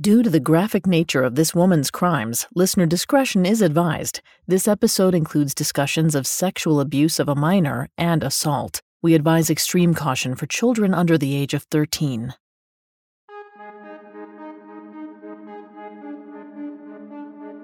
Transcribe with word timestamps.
Due 0.00 0.24
to 0.24 0.30
the 0.30 0.40
graphic 0.40 0.88
nature 0.88 1.22
of 1.22 1.36
this 1.36 1.54
woman's 1.54 1.88
crimes, 1.88 2.48
listener 2.52 2.84
discretion 2.84 3.46
is 3.46 3.62
advised. 3.62 4.20
This 4.44 4.66
episode 4.66 5.14
includes 5.14 5.54
discussions 5.54 6.16
of 6.16 6.26
sexual 6.26 6.80
abuse 6.80 7.20
of 7.20 7.28
a 7.28 7.36
minor 7.36 7.88
and 7.96 8.24
assault. 8.24 8.82
We 9.02 9.14
advise 9.14 9.50
extreme 9.50 9.94
caution 9.94 10.34
for 10.34 10.46
children 10.46 10.94
under 10.94 11.16
the 11.16 11.36
age 11.36 11.54
of 11.54 11.62
13. 11.70 12.34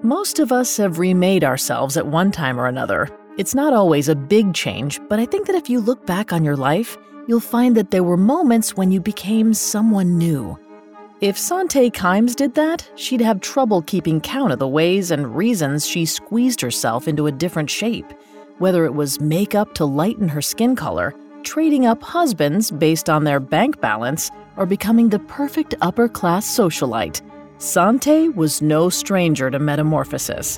Most 0.01 0.39
of 0.39 0.53
us 0.53 0.77
have 0.77 0.99
remade 0.99 1.43
ourselves 1.43 1.97
at 1.97 2.07
one 2.07 2.31
time 2.31 2.57
or 2.57 2.67
another. 2.67 3.09
It's 3.37 3.53
not 3.53 3.73
always 3.73 4.07
a 4.07 4.15
big 4.15 4.53
change, 4.53 5.01
but 5.09 5.19
I 5.19 5.25
think 5.25 5.47
that 5.47 5.55
if 5.57 5.69
you 5.69 5.81
look 5.81 6.05
back 6.05 6.31
on 6.31 6.45
your 6.45 6.55
life, 6.55 6.97
you'll 7.27 7.41
find 7.41 7.75
that 7.75 7.91
there 7.91 8.03
were 8.03 8.15
moments 8.15 8.77
when 8.77 8.89
you 8.89 9.01
became 9.01 9.53
someone 9.53 10.17
new. 10.17 10.57
If 11.21 11.37
Sante 11.37 11.91
Kimes 11.91 12.35
did 12.35 12.55
that, 12.55 12.89
she'd 12.95 13.21
have 13.21 13.41
trouble 13.41 13.83
keeping 13.83 14.19
count 14.21 14.51
of 14.51 14.57
the 14.57 14.67
ways 14.67 15.11
and 15.11 15.35
reasons 15.37 15.85
she 15.85 16.03
squeezed 16.03 16.59
herself 16.61 17.07
into 17.07 17.27
a 17.27 17.31
different 17.31 17.69
shape. 17.69 18.11
Whether 18.57 18.85
it 18.85 18.95
was 18.95 19.21
makeup 19.21 19.75
to 19.75 19.85
lighten 19.85 20.27
her 20.27 20.41
skin 20.41 20.75
color, 20.75 21.13
trading 21.43 21.85
up 21.85 22.01
husbands 22.01 22.71
based 22.71 23.07
on 23.07 23.23
their 23.23 23.39
bank 23.39 23.79
balance, 23.79 24.31
or 24.57 24.65
becoming 24.65 25.09
the 25.09 25.19
perfect 25.19 25.75
upper 25.81 26.09
class 26.09 26.47
socialite. 26.47 27.21
Sante 27.59 28.29
was 28.29 28.63
no 28.63 28.89
stranger 28.89 29.51
to 29.51 29.59
metamorphosis. 29.59 30.57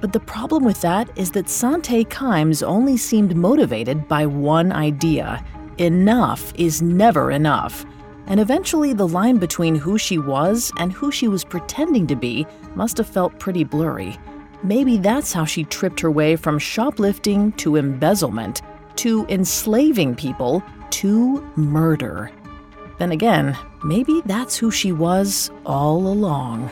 But 0.00 0.12
the 0.12 0.20
problem 0.20 0.62
with 0.62 0.80
that 0.82 1.10
is 1.18 1.32
that 1.32 1.48
Sante 1.48 2.04
Kimes 2.04 2.62
only 2.62 2.96
seemed 2.96 3.34
motivated 3.34 4.06
by 4.06 4.26
one 4.26 4.70
idea 4.70 5.44
enough 5.78 6.52
is 6.54 6.80
never 6.80 7.32
enough. 7.32 7.84
And 8.26 8.40
eventually, 8.40 8.94
the 8.94 9.06
line 9.06 9.36
between 9.36 9.74
who 9.74 9.98
she 9.98 10.18
was 10.18 10.72
and 10.78 10.92
who 10.92 11.12
she 11.12 11.28
was 11.28 11.44
pretending 11.44 12.06
to 12.06 12.16
be 12.16 12.46
must 12.74 12.96
have 12.96 13.06
felt 13.06 13.38
pretty 13.38 13.64
blurry. 13.64 14.18
Maybe 14.62 14.96
that's 14.96 15.32
how 15.32 15.44
she 15.44 15.64
tripped 15.64 16.00
her 16.00 16.10
way 16.10 16.36
from 16.36 16.58
shoplifting 16.58 17.52
to 17.52 17.76
embezzlement, 17.76 18.62
to 18.96 19.26
enslaving 19.28 20.14
people, 20.14 20.62
to 20.90 21.42
murder. 21.56 22.30
Then 22.98 23.12
again, 23.12 23.58
maybe 23.84 24.22
that's 24.24 24.56
who 24.56 24.70
she 24.70 24.90
was 24.90 25.50
all 25.66 26.06
along. 26.06 26.70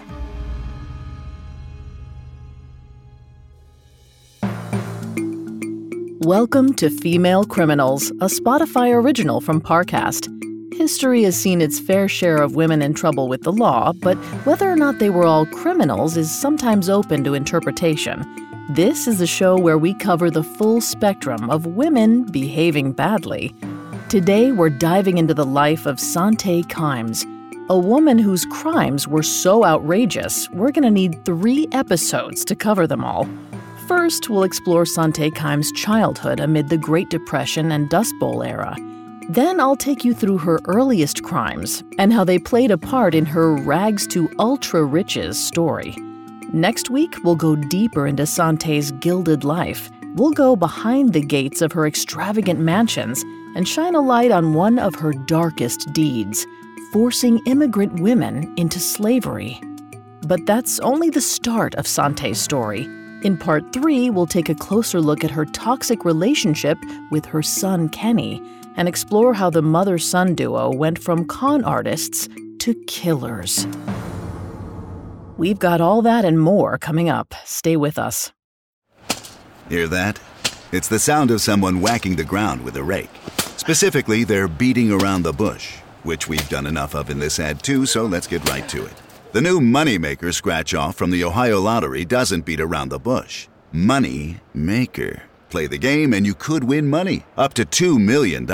Welcome 6.20 6.72
to 6.74 6.88
Female 6.88 7.44
Criminals, 7.44 8.10
a 8.12 8.26
Spotify 8.26 8.94
original 8.94 9.40
from 9.40 9.60
Parcast. 9.60 10.41
History 10.74 11.22
has 11.24 11.36
seen 11.36 11.60
its 11.60 11.78
fair 11.78 12.08
share 12.08 12.38
of 12.38 12.54
women 12.54 12.80
in 12.80 12.94
trouble 12.94 13.28
with 13.28 13.42
the 13.42 13.52
law, 13.52 13.92
but 13.92 14.16
whether 14.44 14.70
or 14.70 14.76
not 14.76 14.98
they 14.98 15.10
were 15.10 15.26
all 15.26 15.44
criminals 15.46 16.16
is 16.16 16.30
sometimes 16.30 16.88
open 16.88 17.22
to 17.24 17.34
interpretation. 17.34 18.24
This 18.70 19.06
is 19.06 19.20
a 19.20 19.26
show 19.26 19.58
where 19.58 19.76
we 19.76 19.92
cover 19.94 20.30
the 20.30 20.42
full 20.42 20.80
spectrum 20.80 21.50
of 21.50 21.66
women 21.66 22.24
behaving 22.24 22.92
badly. 22.92 23.54
Today, 24.08 24.50
we're 24.50 24.70
diving 24.70 25.18
into 25.18 25.34
the 25.34 25.44
life 25.44 25.84
of 25.84 26.00
Sante 26.00 26.62
Kimes, 26.64 27.26
a 27.68 27.78
woman 27.78 28.18
whose 28.18 28.44
crimes 28.46 29.06
were 29.06 29.22
so 29.22 29.64
outrageous, 29.64 30.48
we're 30.50 30.72
going 30.72 30.84
to 30.84 30.90
need 30.90 31.24
three 31.24 31.68
episodes 31.72 32.44
to 32.46 32.56
cover 32.56 32.86
them 32.86 33.04
all. 33.04 33.28
First, 33.86 34.28
we'll 34.30 34.42
explore 34.42 34.86
Sante 34.86 35.30
Kimes' 35.30 35.72
childhood 35.74 36.40
amid 36.40 36.70
the 36.70 36.78
Great 36.78 37.10
Depression 37.10 37.72
and 37.72 37.88
Dust 37.88 38.14
Bowl 38.18 38.42
era. 38.42 38.76
Then 39.28 39.60
I'll 39.60 39.76
take 39.76 40.04
you 40.04 40.14
through 40.14 40.38
her 40.38 40.60
earliest 40.64 41.22
crimes 41.22 41.82
and 41.98 42.12
how 42.12 42.24
they 42.24 42.38
played 42.38 42.70
a 42.70 42.78
part 42.78 43.14
in 43.14 43.24
her 43.26 43.54
rags 43.54 44.06
to 44.08 44.30
ultra 44.38 44.84
riches 44.84 45.42
story. 45.42 45.96
Next 46.52 46.90
week, 46.90 47.16
we'll 47.24 47.36
go 47.36 47.56
deeper 47.56 48.06
into 48.06 48.26
Sante's 48.26 48.90
gilded 48.90 49.44
life. 49.44 49.90
We'll 50.16 50.32
go 50.32 50.56
behind 50.56 51.12
the 51.12 51.22
gates 51.22 51.62
of 51.62 51.72
her 51.72 51.86
extravagant 51.86 52.60
mansions 52.60 53.22
and 53.54 53.66
shine 53.66 53.94
a 53.94 54.00
light 54.00 54.30
on 54.30 54.54
one 54.54 54.78
of 54.78 54.94
her 54.96 55.12
darkest 55.12 55.92
deeds 55.92 56.46
forcing 56.92 57.38
immigrant 57.46 58.00
women 58.00 58.52
into 58.58 58.78
slavery. 58.78 59.58
But 60.26 60.44
that's 60.44 60.78
only 60.80 61.08
the 61.08 61.22
start 61.22 61.74
of 61.76 61.86
Sante's 61.86 62.38
story. 62.40 62.82
In 63.22 63.38
part 63.38 63.72
three, 63.72 64.10
we'll 64.10 64.26
take 64.26 64.50
a 64.50 64.54
closer 64.54 65.00
look 65.00 65.24
at 65.24 65.30
her 65.30 65.46
toxic 65.46 66.04
relationship 66.04 66.76
with 67.10 67.24
her 67.24 67.40
son 67.42 67.88
Kenny 67.88 68.42
and 68.76 68.88
explore 68.88 69.34
how 69.34 69.50
the 69.50 69.62
mother 69.62 69.98
son 69.98 70.34
duo 70.34 70.70
went 70.70 70.98
from 70.98 71.24
con 71.24 71.64
artists 71.64 72.28
to 72.58 72.74
killers. 72.86 73.66
We've 75.36 75.58
got 75.58 75.80
all 75.80 76.02
that 76.02 76.24
and 76.24 76.40
more 76.40 76.78
coming 76.78 77.08
up. 77.08 77.34
Stay 77.44 77.76
with 77.76 77.98
us. 77.98 78.32
Hear 79.68 79.88
that? 79.88 80.20
It's 80.70 80.88
the 80.88 80.98
sound 80.98 81.30
of 81.30 81.40
someone 81.40 81.80
whacking 81.80 82.16
the 82.16 82.24
ground 82.24 82.64
with 82.64 82.76
a 82.76 82.82
rake. 82.82 83.10
Specifically, 83.56 84.24
they're 84.24 84.48
beating 84.48 84.90
around 84.90 85.22
the 85.22 85.32
bush, 85.32 85.76
which 86.02 86.28
we've 86.28 86.48
done 86.48 86.66
enough 86.66 86.94
of 86.94 87.10
in 87.10 87.18
this 87.18 87.38
ad 87.40 87.62
too, 87.62 87.86
so 87.86 88.06
let's 88.06 88.26
get 88.26 88.48
right 88.48 88.68
to 88.68 88.84
it. 88.84 88.94
The 89.32 89.40
new 89.40 89.60
Moneymaker 89.60 90.32
scratch 90.34 90.74
off 90.74 90.96
from 90.96 91.10
the 91.10 91.24
Ohio 91.24 91.60
Lottery 91.60 92.04
doesn't 92.04 92.44
beat 92.44 92.60
around 92.60 92.90
the 92.90 92.98
bush. 92.98 93.48
Money 93.72 94.40
Maker. 94.52 95.22
Play 95.52 95.66
the 95.66 95.76
game 95.76 96.14
and 96.14 96.24
you 96.24 96.32
could 96.32 96.64
win 96.64 96.88
money 96.88 97.26
up 97.36 97.52
to 97.54 97.66
$2 97.66 98.02
million. 98.02 98.46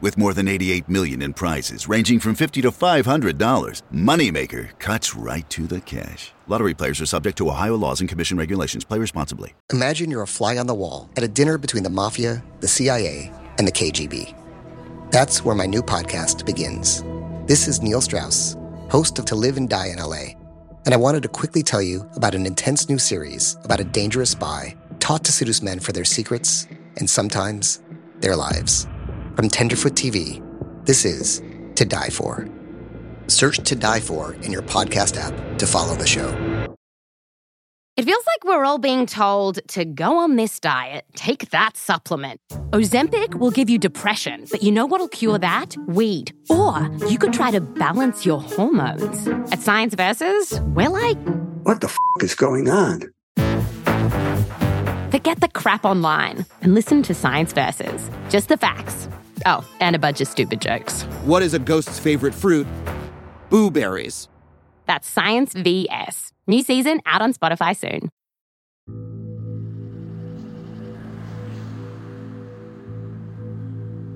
With 0.00 0.16
more 0.16 0.32
than 0.32 0.48
88 0.48 0.88
million 0.88 1.20
in 1.20 1.34
prizes 1.34 1.86
ranging 1.86 2.20
from 2.20 2.34
50 2.34 2.62
to 2.62 2.70
$500, 2.70 3.82
Moneymaker 3.92 4.78
cuts 4.78 5.14
right 5.14 5.48
to 5.50 5.66
the 5.66 5.82
cash. 5.82 6.32
Lottery 6.46 6.72
players 6.72 7.02
are 7.02 7.06
subject 7.06 7.36
to 7.36 7.50
Ohio 7.50 7.76
laws 7.76 8.00
and 8.00 8.08
commission 8.08 8.38
regulations. 8.38 8.82
Play 8.82 8.98
responsibly. 8.98 9.52
Imagine 9.70 10.10
you're 10.10 10.22
a 10.22 10.26
fly 10.26 10.56
on 10.56 10.66
the 10.66 10.74
wall 10.74 11.10
at 11.18 11.22
a 11.22 11.28
dinner 11.28 11.58
between 11.58 11.82
the 11.82 11.90
mafia, 11.90 12.42
the 12.60 12.68
CIA, 12.68 13.30
and 13.58 13.68
the 13.68 13.72
KGB. 13.72 14.34
That's 15.10 15.44
where 15.44 15.54
my 15.54 15.66
new 15.66 15.82
podcast 15.82 16.46
begins. 16.46 17.04
This 17.46 17.68
is 17.68 17.82
Neil 17.82 18.00
Strauss, 18.00 18.56
host 18.88 19.18
of 19.18 19.26
To 19.26 19.34
Live 19.34 19.58
and 19.58 19.68
Die 19.68 19.88
in 19.88 19.98
LA, 19.98 20.32
and 20.86 20.94
I 20.94 20.96
wanted 20.96 21.24
to 21.24 21.28
quickly 21.28 21.62
tell 21.62 21.82
you 21.82 22.08
about 22.16 22.34
an 22.34 22.46
intense 22.46 22.88
new 22.88 22.98
series 22.98 23.58
about 23.64 23.80
a 23.80 23.84
dangerous 23.84 24.30
spy 24.30 24.74
taught 25.02 25.24
to 25.24 25.32
seduce 25.32 25.62
men 25.62 25.80
for 25.80 25.90
their 25.90 26.04
secrets 26.04 26.68
and 26.96 27.10
sometimes 27.10 27.82
their 28.20 28.36
lives. 28.36 28.86
From 29.34 29.48
Tenderfoot 29.48 29.94
TV, 29.94 30.40
this 30.86 31.04
is 31.04 31.42
To 31.74 31.84
Die 31.84 32.08
For. 32.10 32.46
Search 33.26 33.58
To 33.64 33.74
Die 33.74 33.98
For 33.98 34.34
in 34.34 34.52
your 34.52 34.62
podcast 34.62 35.16
app 35.16 35.58
to 35.58 35.66
follow 35.66 35.96
the 35.96 36.06
show. 36.06 36.28
It 37.96 38.04
feels 38.04 38.24
like 38.26 38.44
we're 38.44 38.64
all 38.64 38.78
being 38.78 39.06
told 39.06 39.58
to 39.70 39.84
go 39.84 40.18
on 40.18 40.36
this 40.36 40.60
diet, 40.60 41.04
take 41.16 41.50
that 41.50 41.76
supplement. 41.76 42.40
Ozempic 42.70 43.34
will 43.34 43.50
give 43.50 43.68
you 43.68 43.78
depression, 43.78 44.46
but 44.52 44.62
you 44.62 44.70
know 44.70 44.86
what'll 44.86 45.08
cure 45.08 45.38
that? 45.38 45.76
Weed. 45.88 46.32
Or 46.48 46.88
you 47.08 47.18
could 47.18 47.32
try 47.32 47.50
to 47.50 47.60
balance 47.60 48.24
your 48.24 48.40
hormones. 48.40 49.26
At 49.52 49.60
Science 49.60 49.94
Versus, 49.94 50.60
we're 50.60 50.88
like, 50.88 51.18
what 51.64 51.80
the 51.80 51.88
f 51.88 51.98
is 52.20 52.34
going 52.36 52.70
on? 52.70 53.02
Forget 55.12 55.40
the 55.40 55.48
crap 55.48 55.84
online 55.84 56.46
and 56.62 56.72
listen 56.72 57.02
to 57.02 57.12
Science 57.12 57.52
Versus. 57.52 58.10
Just 58.30 58.48
the 58.48 58.56
facts. 58.56 59.10
Oh, 59.44 59.62
and 59.78 59.94
a 59.94 59.98
bunch 59.98 60.22
of 60.22 60.26
stupid 60.26 60.62
jokes. 60.62 61.02
What 61.26 61.42
is 61.42 61.52
a 61.52 61.58
ghost's 61.58 61.98
favorite 61.98 62.34
fruit? 62.34 62.66
Blueberries. 63.50 64.30
That's 64.86 65.06
Science 65.06 65.52
VS. 65.52 66.32
New 66.46 66.62
season 66.62 67.02
out 67.04 67.20
on 67.20 67.34
Spotify 67.34 67.76
soon. 67.76 68.08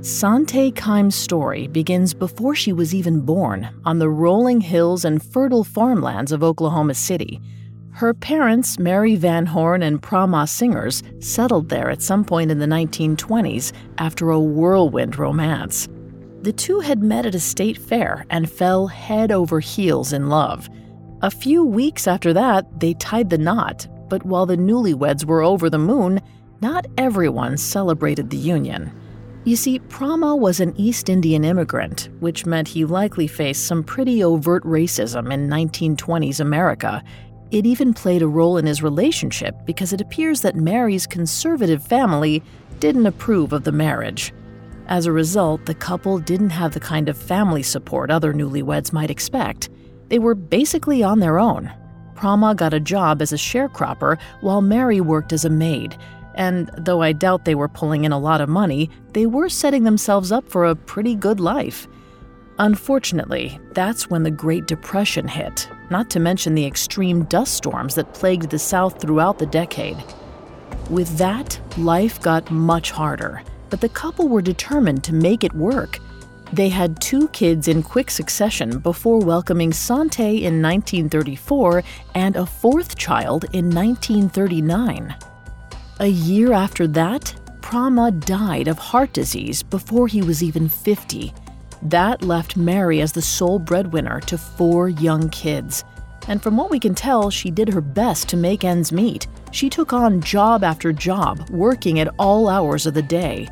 Sante 0.01 0.73
Kimes' 0.73 1.13
story 1.13 1.67
begins 1.67 2.15
before 2.15 2.55
she 2.55 2.73
was 2.73 2.95
even 2.95 3.21
born 3.21 3.69
on 3.85 3.99
the 3.99 4.09
rolling 4.09 4.63
hills 4.63 5.05
and 5.05 5.23
fertile 5.23 5.63
farmlands 5.63 6.33
of 6.33 6.43
Oklahoma 6.43 6.95
City. 6.95 7.43
Her 7.97 8.13
parents, 8.13 8.79
Mary 8.79 9.17
Van 9.17 9.47
Horn 9.47 9.83
and 9.83 10.03
Prama 10.03 10.45
Singhrs, 10.45 11.03
settled 11.25 11.71
there 11.71 11.89
at 11.89 12.03
some 12.03 12.27
point 12.27 12.51
in 12.51 12.59
the 12.59 12.67
1920s 12.67 13.73
after 13.97 14.29
a 14.29 14.39
whirlwind 14.39 15.17
romance. 15.19 15.89
The 16.43 16.53
two 16.53 16.81
had 16.81 17.03
met 17.03 17.25
at 17.25 17.35
a 17.35 17.41
state 17.41 17.79
fair 17.79 18.27
and 18.29 18.51
fell 18.51 18.87
head 18.87 19.33
over 19.33 19.61
heels 19.61 20.13
in 20.13 20.29
love. 20.29 20.69
A 21.23 21.31
few 21.31 21.65
weeks 21.65 22.07
after 22.07 22.35
that, 22.35 22.81
they 22.81 22.93
tied 22.93 23.31
the 23.31 23.39
knot, 23.39 23.87
but 24.11 24.27
while 24.27 24.45
the 24.45 24.59
newlyweds 24.59 25.25
were 25.25 25.41
over 25.41 25.71
the 25.71 25.79
moon, 25.79 26.21
not 26.61 26.85
everyone 26.99 27.57
celebrated 27.57 28.29
the 28.29 28.37
union. 28.37 28.93
You 29.47 29.55
see, 29.55 29.79
Prama 29.79 30.37
was 30.37 30.59
an 30.59 30.75
East 30.77 31.09
Indian 31.09 31.45
immigrant, 31.45 32.09
which 32.19 32.47
meant 32.47 32.67
he 32.67 32.85
likely 32.85 33.29
faced 33.29 33.65
some 33.65 33.85
pretty 33.85 34.25
overt 34.25 34.65
racism 34.65 35.33
in 35.33 35.49
1920s 35.49 36.41
America. 36.41 37.03
It 37.51 37.65
even 37.65 37.95
played 37.95 38.23
a 38.23 38.29
role 38.29 38.57
in 38.57 38.67
his 38.67 38.83
relationship 38.83 39.55
because 39.65 39.93
it 39.93 40.01
appears 40.01 40.41
that 40.41 40.57
Mary's 40.57 41.07
conservative 41.07 41.83
family 41.83 42.43
didn't 42.81 43.07
approve 43.07 43.53
of 43.53 43.65
the 43.65 43.73
marriage. 43.73 44.33
As 44.89 45.07
a 45.07 45.13
result, 45.13 45.67
the 45.67 45.75
couple 45.75 46.19
didn't 46.19 46.51
have 46.51 46.75
the 46.75 46.81
kind 46.81 47.09
of 47.09 47.17
family 47.17 47.63
support 47.63 48.11
other 48.11 48.33
newlyweds 48.33 48.93
might 48.93 49.11
expect. 49.11 49.71
They 50.09 50.19
were 50.19 50.35
basically 50.35 51.03
on 51.03 51.21
their 51.21 51.39
own. 51.39 51.73
Prama 52.15 52.57
got 52.57 52.75
a 52.75 52.81
job 52.81 53.21
as 53.23 53.33
a 53.33 53.37
sharecropper 53.37 54.19
while 54.41 54.61
Mary 54.61 55.01
worked 55.01 55.33
as 55.33 55.45
a 55.45 55.51
maid. 55.51 55.97
And 56.35 56.71
though 56.77 57.03
I 57.03 57.13
doubt 57.13 57.45
they 57.45 57.55
were 57.55 57.69
pulling 57.69 58.05
in 58.05 58.13
a 58.13 58.19
lot 58.19 58.41
of 58.41 58.49
money, 58.49 58.91
they 59.13 59.27
were 59.27 59.49
setting 59.49 59.85
themselves 59.85 60.33
up 60.33 60.49
for 60.49 60.65
a 60.65 60.77
pretty 60.77 61.15
good 61.15 61.41
life. 61.41 61.87
Unfortunately, 62.59 63.61
that's 63.73 64.09
when 64.09 64.23
the 64.23 64.31
Great 64.31 64.67
Depression 64.67 65.29
hit, 65.29 65.69
not 65.91 66.09
to 66.09 66.21
mention 66.21 66.55
the 66.55 66.65
extreme 66.65 67.25
dust 67.25 67.53
storms 67.55 67.95
that 67.95 68.15
plagued 68.15 68.49
the 68.49 68.59
South 68.59 68.99
throughout 68.99 69.39
the 69.39 69.45
decade. 69.47 70.03
With 70.89 71.19
that, 71.19 71.61
life 71.77 72.21
got 72.23 72.51
much 72.51 72.93
harder, 72.93 73.43
but 73.69 73.83
the 73.83 73.91
couple 73.91 74.29
were 74.29 74.41
determined 74.41 75.05
to 75.05 75.13
make 75.13 75.45
it 75.45 75.53
work. 75.53 75.99
They 76.51 76.71
had 76.71 76.99
two 77.01 77.29
kids 77.29 77.69
in 77.69 77.83
quick 77.83 78.11
succession 78.11 78.79
before 78.79 79.19
welcoming 79.19 79.73
Sante 79.73 80.45
in 80.45 80.63
1934 80.63 81.83
and 82.15 82.37
a 82.37 82.47
fourth 82.47 82.97
child 82.97 83.45
in 83.53 83.69
1939. 83.69 85.15
A 86.01 86.07
year 86.07 86.55
after 86.55 86.87
that, 86.89 87.35
Prama 87.61 88.19
died 88.25 88.69
of 88.69 88.79
heart 88.79 89.13
disease 89.13 89.63
before 89.63 90.07
he 90.07 90.23
was 90.23 90.43
even 90.43 90.69
50. 90.69 91.35
That 91.91 92.23
left 92.23 92.57
Mary 92.57 93.01
as 93.01 93.13
the 93.13 93.23
sole 93.23 93.61
breadwinner 93.61 94.19
to 94.23 94.37
four 94.37 94.89
young 94.89 95.29
kids. 95.29 95.85
And 96.27 96.43
from 96.43 96.57
what 96.57 96.69
we 96.69 96.81
can 96.81 96.97
tell, 96.97 97.31
she 97.31 97.49
did 97.49 97.69
her 97.69 97.81
best 97.81 98.29
to 98.31 98.37
make 98.37 98.65
ends 98.65 98.91
meet. 98.91 99.29
She 99.53 99.71
took 99.71 99.93
on 99.93 100.21
job 100.21 100.65
after 100.65 100.93
job, 100.93 101.49
working 101.49 102.01
at 102.01 102.13
all 102.19 102.49
hours 102.49 102.87
of 102.87 102.95
the 102.95 103.03
day. 103.03 103.47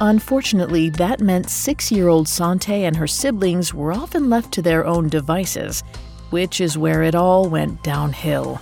Unfortunately, 0.00 0.88
that 0.90 1.20
meant 1.20 1.50
six 1.50 1.90
year 1.90 2.06
old 2.06 2.28
Sante 2.28 2.84
and 2.84 2.94
her 2.94 3.08
siblings 3.08 3.74
were 3.74 3.92
often 3.92 4.30
left 4.30 4.52
to 4.52 4.62
their 4.62 4.86
own 4.86 5.08
devices, 5.08 5.82
which 6.30 6.60
is 6.60 6.78
where 6.78 7.02
it 7.02 7.16
all 7.16 7.48
went 7.48 7.82
downhill. 7.82 8.60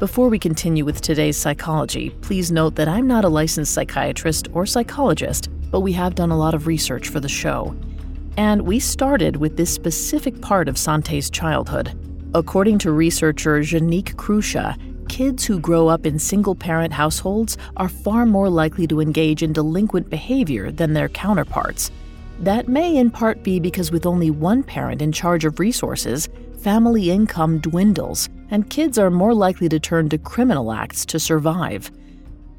Before 0.00 0.28
we 0.28 0.38
continue 0.38 0.84
with 0.84 1.00
today's 1.00 1.38
psychology, 1.38 2.10
please 2.20 2.52
note 2.52 2.74
that 2.74 2.88
I'm 2.88 3.06
not 3.06 3.24
a 3.24 3.30
licensed 3.30 3.72
psychiatrist 3.72 4.48
or 4.52 4.66
psychologist, 4.66 5.48
but 5.70 5.80
we 5.80 5.92
have 5.92 6.14
done 6.14 6.30
a 6.30 6.36
lot 6.36 6.52
of 6.52 6.66
research 6.66 7.08
for 7.08 7.18
the 7.18 7.28
show. 7.28 7.74
And 8.36 8.62
we 8.62 8.78
started 8.78 9.36
with 9.36 9.56
this 9.56 9.72
specific 9.72 10.40
part 10.40 10.68
of 10.68 10.78
Sante's 10.78 11.28
childhood. 11.28 11.96
According 12.34 12.78
to 12.78 12.92
researcher 12.92 13.60
Janique 13.60 14.14
Crucia, 14.14 14.76
kids 15.08 15.44
who 15.44 15.60
grow 15.60 15.88
up 15.88 16.06
in 16.06 16.18
single 16.18 16.54
parent 16.54 16.94
households 16.94 17.58
are 17.76 17.90
far 17.90 18.24
more 18.24 18.48
likely 18.48 18.86
to 18.86 19.00
engage 19.00 19.42
in 19.42 19.52
delinquent 19.52 20.08
behavior 20.08 20.70
than 20.70 20.94
their 20.94 21.10
counterparts. 21.10 21.90
That 22.38 22.68
may 22.68 22.96
in 22.96 23.10
part 23.10 23.42
be 23.42 23.60
because 23.60 23.92
with 23.92 24.06
only 24.06 24.30
one 24.30 24.62
parent 24.62 25.02
in 25.02 25.12
charge 25.12 25.44
of 25.44 25.60
resources, 25.60 26.30
family 26.62 27.10
income 27.10 27.58
dwindles, 27.58 28.30
and 28.50 28.70
kids 28.70 28.98
are 28.98 29.10
more 29.10 29.34
likely 29.34 29.68
to 29.68 29.78
turn 29.78 30.08
to 30.08 30.16
criminal 30.16 30.72
acts 30.72 31.04
to 31.06 31.20
survive. 31.20 31.90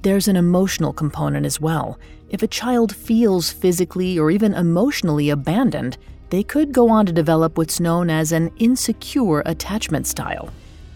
There's 0.03 0.27
an 0.27 0.35
emotional 0.35 0.91
component 0.91 1.45
as 1.45 1.61
well. 1.61 1.97
If 2.27 2.43
a 2.43 2.47
child 2.47 2.93
feels 2.93 3.51
physically 3.51 4.19
or 4.19 4.31
even 4.31 4.53
emotionally 4.53 5.29
abandoned, 5.29 5.97
they 6.29 6.43
could 6.43 6.73
go 6.73 6.89
on 6.89 7.05
to 7.05 7.13
develop 7.13 7.57
what's 7.57 7.79
known 7.79 8.09
as 8.09 8.33
an 8.33 8.51
insecure 8.57 9.41
attachment 9.45 10.05
style. 10.05 10.49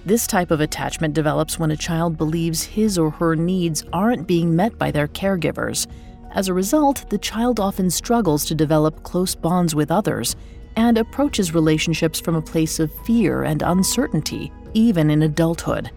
This 0.05 0.27
type 0.27 0.51
of 0.51 0.59
attachment 0.59 1.13
develops 1.13 1.57
when 1.57 1.71
a 1.71 1.77
child 1.77 2.17
believes 2.17 2.63
his 2.63 2.97
or 2.97 3.09
her 3.11 3.33
needs 3.33 3.85
aren't 3.93 4.27
being 4.27 4.53
met 4.53 4.77
by 4.77 4.91
their 4.91 5.07
caregivers. 5.07 5.87
As 6.31 6.49
a 6.49 6.53
result, 6.53 7.09
the 7.09 7.17
child 7.17 7.61
often 7.61 7.89
struggles 7.89 8.43
to 8.47 8.55
develop 8.55 9.03
close 9.03 9.35
bonds 9.35 9.73
with 9.73 9.89
others 9.89 10.35
and 10.75 10.97
approaches 10.97 11.53
relationships 11.53 12.19
from 12.19 12.35
a 12.35 12.41
place 12.41 12.77
of 12.77 12.91
fear 13.05 13.43
and 13.43 13.61
uncertainty, 13.61 14.51
even 14.73 15.09
in 15.09 15.21
adulthood. 15.21 15.91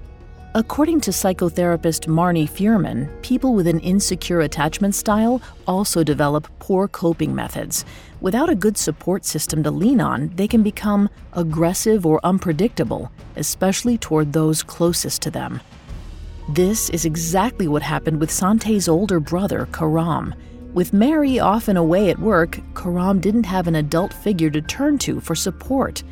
According 0.52 1.02
to 1.02 1.12
psychotherapist 1.12 2.08
Marni 2.08 2.50
Feuerman, 2.50 3.08
people 3.22 3.54
with 3.54 3.68
an 3.68 3.78
insecure 3.78 4.40
attachment 4.40 4.96
style 4.96 5.40
also 5.64 6.02
develop 6.02 6.48
poor 6.58 6.88
coping 6.88 7.32
methods. 7.32 7.84
Without 8.20 8.50
a 8.50 8.56
good 8.56 8.76
support 8.76 9.24
system 9.24 9.62
to 9.62 9.70
lean 9.70 10.00
on, 10.00 10.32
they 10.34 10.48
can 10.48 10.64
become 10.64 11.08
aggressive 11.34 12.04
or 12.04 12.18
unpredictable, 12.24 13.12
especially 13.36 13.96
toward 13.96 14.32
those 14.32 14.64
closest 14.64 15.22
to 15.22 15.30
them. 15.30 15.60
This 16.48 16.90
is 16.90 17.04
exactly 17.04 17.68
what 17.68 17.82
happened 17.82 18.18
with 18.18 18.32
Sante's 18.32 18.88
older 18.88 19.20
brother, 19.20 19.68
Karam. 19.70 20.34
With 20.74 20.92
Mary 20.92 21.38
often 21.38 21.76
away 21.76 22.10
at 22.10 22.18
work, 22.18 22.58
Karam 22.74 23.20
didn't 23.20 23.46
have 23.46 23.68
an 23.68 23.76
adult 23.76 24.12
figure 24.12 24.50
to 24.50 24.60
turn 24.60 24.98
to 24.98 25.20
for 25.20 25.36
support. 25.36 26.02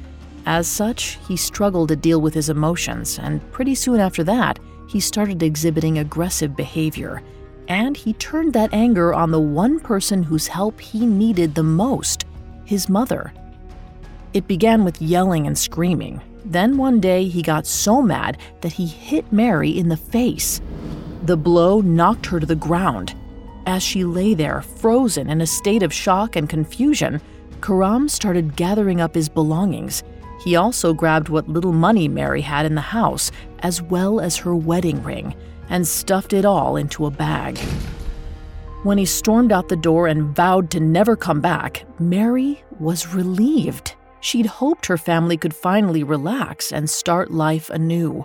As 0.48 0.66
such, 0.66 1.18
he 1.28 1.36
struggled 1.36 1.88
to 1.90 1.96
deal 1.96 2.22
with 2.22 2.32
his 2.32 2.48
emotions, 2.48 3.18
and 3.18 3.42
pretty 3.52 3.74
soon 3.74 4.00
after 4.00 4.24
that, 4.24 4.58
he 4.88 4.98
started 4.98 5.42
exhibiting 5.42 5.98
aggressive 5.98 6.56
behavior. 6.56 7.20
And 7.68 7.94
he 7.94 8.14
turned 8.14 8.54
that 8.54 8.72
anger 8.72 9.12
on 9.12 9.30
the 9.30 9.38
one 9.38 9.78
person 9.78 10.22
whose 10.22 10.46
help 10.46 10.80
he 10.80 11.04
needed 11.04 11.54
the 11.54 11.62
most 11.62 12.24
his 12.64 12.88
mother. 12.88 13.34
It 14.32 14.48
began 14.48 14.84
with 14.84 15.02
yelling 15.02 15.46
and 15.46 15.56
screaming. 15.56 16.22
Then 16.46 16.78
one 16.78 16.98
day, 16.98 17.28
he 17.28 17.42
got 17.42 17.66
so 17.66 18.00
mad 18.00 18.38
that 18.62 18.72
he 18.72 18.86
hit 18.86 19.30
Mary 19.30 19.76
in 19.78 19.90
the 19.90 19.98
face. 19.98 20.62
The 21.24 21.36
blow 21.36 21.82
knocked 21.82 22.24
her 22.24 22.40
to 22.40 22.46
the 22.46 22.54
ground. 22.54 23.14
As 23.66 23.82
she 23.82 24.02
lay 24.02 24.32
there, 24.32 24.62
frozen 24.62 25.28
in 25.28 25.42
a 25.42 25.46
state 25.46 25.82
of 25.82 25.92
shock 25.92 26.36
and 26.36 26.48
confusion, 26.48 27.20
Karam 27.60 28.08
started 28.08 28.56
gathering 28.56 29.02
up 29.02 29.14
his 29.14 29.28
belongings. 29.28 30.02
He 30.40 30.56
also 30.56 30.94
grabbed 30.94 31.28
what 31.28 31.48
little 31.48 31.72
money 31.72 32.08
Mary 32.08 32.40
had 32.40 32.66
in 32.66 32.74
the 32.74 32.80
house, 32.80 33.30
as 33.60 33.82
well 33.82 34.20
as 34.20 34.36
her 34.36 34.54
wedding 34.54 35.02
ring, 35.02 35.34
and 35.68 35.86
stuffed 35.86 36.32
it 36.32 36.44
all 36.44 36.76
into 36.76 37.06
a 37.06 37.10
bag. 37.10 37.58
When 38.84 38.98
he 38.98 39.04
stormed 39.04 39.50
out 39.50 39.68
the 39.68 39.76
door 39.76 40.06
and 40.06 40.34
vowed 40.36 40.70
to 40.70 40.80
never 40.80 41.16
come 41.16 41.40
back, 41.40 41.84
Mary 41.98 42.62
was 42.78 43.12
relieved. 43.12 43.94
She'd 44.20 44.46
hoped 44.46 44.86
her 44.86 44.96
family 44.96 45.36
could 45.36 45.54
finally 45.54 46.04
relax 46.04 46.72
and 46.72 46.88
start 46.88 47.30
life 47.32 47.70
anew. 47.70 48.24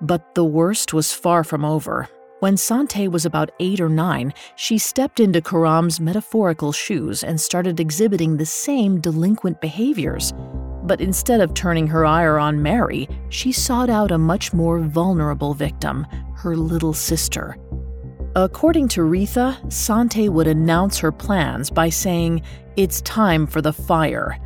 But 0.00 0.34
the 0.34 0.44
worst 0.44 0.92
was 0.92 1.12
far 1.12 1.42
from 1.42 1.64
over. 1.64 2.08
When 2.40 2.56
Sante 2.56 3.08
was 3.08 3.24
about 3.24 3.50
eight 3.58 3.80
or 3.80 3.88
nine, 3.88 4.34
she 4.54 4.76
stepped 4.78 5.18
into 5.18 5.40
Karam's 5.40 5.98
metaphorical 5.98 6.72
shoes 6.72 7.24
and 7.24 7.40
started 7.40 7.80
exhibiting 7.80 8.36
the 8.36 8.46
same 8.46 9.00
delinquent 9.00 9.60
behaviors. 9.60 10.32
But 10.84 11.00
instead 11.00 11.40
of 11.40 11.54
turning 11.54 11.86
her 11.88 12.04
ire 12.04 12.38
on 12.38 12.62
Mary, 12.62 13.08
she 13.30 13.52
sought 13.52 13.90
out 13.90 14.10
a 14.10 14.18
much 14.18 14.52
more 14.52 14.78
vulnerable 14.80 15.54
victim, 15.54 16.06
her 16.36 16.56
little 16.56 16.92
sister. 16.92 17.56
According 18.36 18.88
to 18.88 19.00
Retha, 19.00 19.72
Sante 19.72 20.28
would 20.28 20.46
announce 20.46 20.98
her 20.98 21.12
plans 21.12 21.70
by 21.70 21.88
saying, 21.88 22.42
It's 22.76 23.00
time 23.02 23.46
for 23.46 23.62
the 23.62 23.72
fire. 23.72 24.38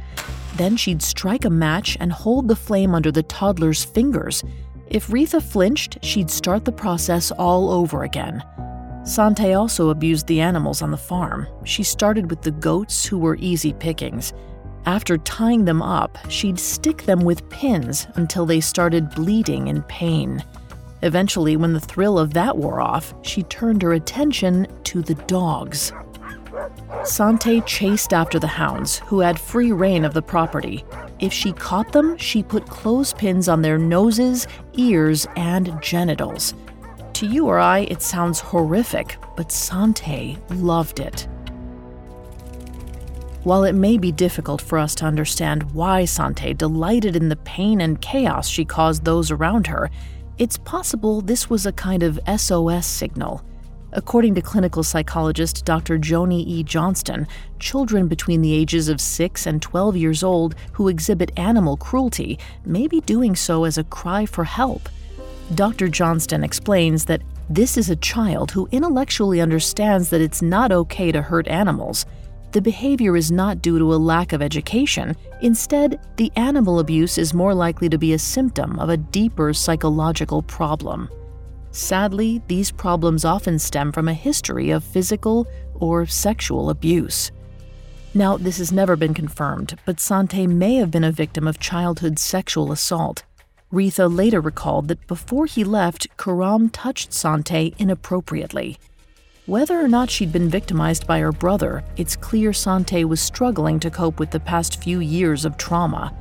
Then 0.57 0.77
she'd 0.77 1.03
strike 1.03 1.45
a 1.45 1.51
match 1.51 1.97
and 1.99 2.13
hold 2.13 2.49
the 2.49 2.57
flame 2.57 2.95
under 2.95 3.11
the 3.11 3.23
toddler's 3.23 3.85
fingers. 3.85 4.45
If 4.89 5.09
Retha 5.09 5.43
flinched, 5.43 6.05
she'd 6.05 6.31
start 6.31 6.65
the 6.65 6.73
process 6.73 7.31
all 7.31 7.71
over 7.71 8.05
again. 8.05 8.45
Sante 9.05 9.55
also 9.55 9.89
abused 9.89 10.27
the 10.27 10.41
animals 10.41 10.83
on 10.83 10.91
the 10.91 10.97
farm. 10.97 11.47
She 11.65 11.83
started 11.83 12.29
with 12.29 12.43
the 12.43 12.51
goats, 12.51 13.07
who 13.07 13.19
were 13.19 13.37
easy 13.37 13.73
pickings. 13.73 14.35
After 14.89 15.19
tying 15.19 15.67
them 15.67 15.83
up, 15.83 16.17
she'd 16.31 16.59
stick 16.59 17.03
them 17.03 17.21
with 17.21 17.47
pins 17.51 18.07
until 18.15 18.47
they 18.47 18.59
started 18.59 19.11
bleeding 19.11 19.69
in 19.69 19.83
pain. 19.83 20.43
Eventually, 21.03 21.59
when 21.59 21.75
the 21.75 21.79
thrill 21.79 22.19
of 22.19 22.33
that 22.33 22.57
wore 22.57 22.81
off, 22.81 23.13
she 23.21 23.43
turned 23.43 23.83
her 23.83 23.93
attention 23.93 24.67
to 24.85 25.03
the 25.03 25.15
dogs. 25.15 25.93
Sante 27.05 27.61
chased 27.67 28.15
after 28.15 28.39
the 28.39 28.47
hounds, 28.47 29.01
who 29.01 29.21
had 29.21 29.39
free 29.39 29.73
reign 29.73 30.07
of 30.07 30.15
the 30.15 30.23
property. 30.23 30.87
If 31.21 31.35
she 31.35 31.53
caught 31.53 31.93
them, 31.93 32.17
she 32.17 32.43
put 32.43 32.65
clothespins 32.65 33.47
on 33.47 33.61
their 33.61 33.77
noses, 33.77 34.47
ears, 34.73 35.27
and 35.37 35.83
genitals. 35.83 36.55
To 37.13 37.27
you 37.27 37.47
or 37.47 37.59
I, 37.59 37.81
it 37.81 38.01
sounds 38.01 38.41
horrific, 38.41 39.19
but 39.37 39.53
Sante 39.53 40.39
loved 40.49 40.99
it. 40.99 41.29
While 43.45 43.65
it 43.65 43.75
may 43.75 43.99
be 43.99 44.11
difficult 44.11 44.61
for 44.61 44.79
us 44.79 44.95
to 44.97 45.05
understand 45.05 45.73
why 45.73 46.05
Sante 46.05 46.55
delighted 46.55 47.15
in 47.15 47.29
the 47.29 47.37
pain 47.37 47.81
and 47.81 48.01
chaos 48.01 48.49
she 48.49 48.65
caused 48.65 49.05
those 49.05 49.31
around 49.31 49.69
her, 49.69 49.91
it's 50.39 50.59
possible 50.59 51.21
this 51.21 51.49
was 51.49 51.65
a 51.65 51.73
kind 51.73 52.03
of 52.03 52.19
SOS 52.37 52.87
signal. 52.87 53.45
According 53.93 54.35
to 54.35 54.43
clinical 54.43 54.83
psychologist 54.83 55.65
Dr. 55.65 55.99
Joni 55.99 56.45
E. 56.47 56.63
Johnston, 56.63 57.27
children 57.59 58.07
between 58.09 58.43
the 58.43 58.53
ages 58.53 58.89
of 58.89 59.01
6 59.01 59.47
and 59.47 59.63
12 59.63 59.97
years 59.97 60.23
old 60.23 60.55
who 60.73 60.89
exhibit 60.89 61.37
animal 61.39 61.77
cruelty 61.77 62.39
may 62.67 62.87
be 62.87 63.01
doing 63.03 63.35
so 63.35 63.65
as 63.65 63.79
a 63.79 63.85
cry 63.85 64.27
for 64.27 64.45
help. 64.45 64.89
Dr. 65.55 65.89
Johnston 65.89 66.45
explains 66.45 67.07
that 67.07 67.23
this 67.49 67.79
is 67.79 67.89
a 67.89 67.97
child 67.97 68.51
who 68.51 68.69
intellectually 68.73 69.41
understands 69.41 70.11
that 70.11 70.21
it's 70.21 70.43
not 70.43 70.71
okay 70.71 71.11
to 71.11 71.23
hurt 71.23 71.49
animals 71.49 72.05
the 72.53 72.61
behavior 72.61 73.17
is 73.17 73.31
not 73.31 73.63
due 73.63 73.79
to 73.79 73.95
a 73.95 73.97
lack 73.97 74.33
of 74.33 74.43
education. 74.43 75.15
Instead, 75.43 76.01
the 76.17 76.33
animal 76.37 76.81
abuse 76.81 77.19
is 77.19 77.35
more 77.35 77.55
likely 77.55 77.89
to 77.89 77.99
be 77.99 78.13
a 78.13 78.19
symptom 78.19 78.79
of 78.79 78.89
a 78.89 78.97
deeper 78.97 79.53
psychological 79.53 80.43
problem. 80.43 81.09
Sadly, 81.71 82.43
these 82.49 82.71
problems 82.71 83.25
often 83.25 83.59
stem 83.59 83.93
from 83.93 84.09
a 84.09 84.15
history 84.15 84.71
of 84.71 84.83
physical 84.83 85.47
or 85.75 86.07
sexual 86.07 86.71
abuse. 86.71 87.31
Now, 88.15 88.37
this 88.37 88.59
has 88.59 88.73
never 88.73 88.97
been 88.97 89.15
confirmed, 89.15 89.79
but 89.85 90.01
Sante 90.01 90.47
may 90.47 90.77
have 90.77 90.91
been 90.91 91.05
a 91.05 91.13
victim 91.13 91.47
of 91.47 91.61
childhood 91.61 92.19
sexual 92.19 92.73
assault. 92.73 93.23
Retha 93.73 94.09
later 94.09 94.41
recalled 94.41 94.89
that 94.89 95.07
before 95.07 95.45
he 95.45 95.63
left, 95.63 96.07
Karam 96.17 96.71
touched 96.71 97.13
Sante 97.13 97.75
inappropriately. 97.79 98.79
Whether 99.49 99.81
or 99.81 99.89
not 99.89 100.11
she'd 100.11 100.31
been 100.31 100.51
victimized 100.51 101.07
by 101.07 101.21
her 101.21 101.33
brother, 101.33 101.83
it's 101.97 102.17
clear 102.17 102.53
Sante 102.53 103.07
was 103.07 103.19
struggling 103.19 103.81
to 103.81 103.91
cope 103.91 104.21
with 104.21 104.31
the 104.31 104.41
past 104.41 104.83
few 104.83 105.01
years 105.01 105.47
of 105.47 105.57
trauma. 105.57 106.15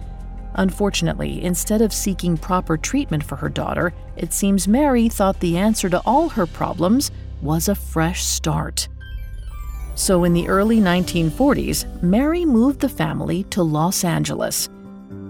Unfortunately, 0.53 1.43
instead 1.43 1.81
of 1.81 1.91
seeking 1.91 2.37
proper 2.37 2.77
treatment 2.77 3.21
for 3.21 3.35
her 3.35 3.49
daughter, 3.49 3.93
it 4.15 4.31
seems 4.31 4.65
Mary 4.65 5.09
thought 5.09 5.37
the 5.41 5.57
answer 5.57 5.89
to 5.89 6.01
all 6.05 6.29
her 6.29 6.45
problems 6.47 7.11
was 7.41 7.67
a 7.67 7.75
fresh 7.75 8.23
start. 8.23 8.87
So, 9.95 10.23
in 10.23 10.31
the 10.31 10.47
early 10.47 10.79
1940s, 10.79 12.01
Mary 12.01 12.45
moved 12.45 12.79
the 12.79 12.87
family 12.87 13.43
to 13.49 13.61
Los 13.61 14.05
Angeles. 14.05 14.69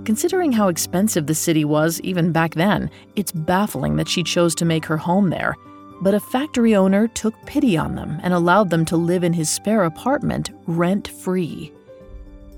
Considering 0.06 0.51
how 0.51 0.68
expensive 0.68 1.25
the 1.25 1.34
city 1.34 1.66
was 1.66 2.00
even 2.01 2.32
back 2.32 2.54
then, 2.54 2.92
it's 3.16 3.32
baffling 3.32 3.96
that 3.96 4.08
she 4.08 4.22
chose 4.22 4.54
to 4.54 4.66
make 4.66 4.86
her 4.86 4.98
home 4.98 5.32
there. 5.32 5.56
But 6.01 6.13
a 6.13 6.20
factory 6.20 6.75
owner 6.75 7.08
took 7.08 7.34
pity 7.46 7.77
on 7.77 7.96
them 7.96 8.20
and 8.22 8.34
allowed 8.34 8.70
them 8.70 8.86
to 8.86 8.98
live 8.98 9.24
in 9.24 9.34
his 9.34 9.50
spare 9.50 9.84
apartment 9.84 10.51
rent 10.68 11.08
free. 11.08 11.72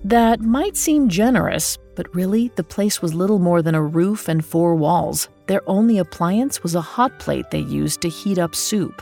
That 0.03 0.41
might 0.41 0.77
seem 0.77 1.09
generous, 1.09 1.77
but 1.95 2.13
really, 2.15 2.49
the 2.55 2.63
place 2.63 3.01
was 3.01 3.13
little 3.13 3.39
more 3.39 3.61
than 3.61 3.75
a 3.75 3.83
roof 3.83 4.29
and 4.29 4.45
four 4.45 4.75
walls. 4.75 5.27
Their 5.47 5.61
only 5.67 5.97
appliance 5.97 6.63
was 6.63 6.75
a 6.75 6.81
hot 6.81 7.19
plate 7.19 7.51
they 7.51 7.59
used 7.59 8.01
to 8.01 8.09
heat 8.09 8.37
up 8.37 8.55
soup, 8.55 9.01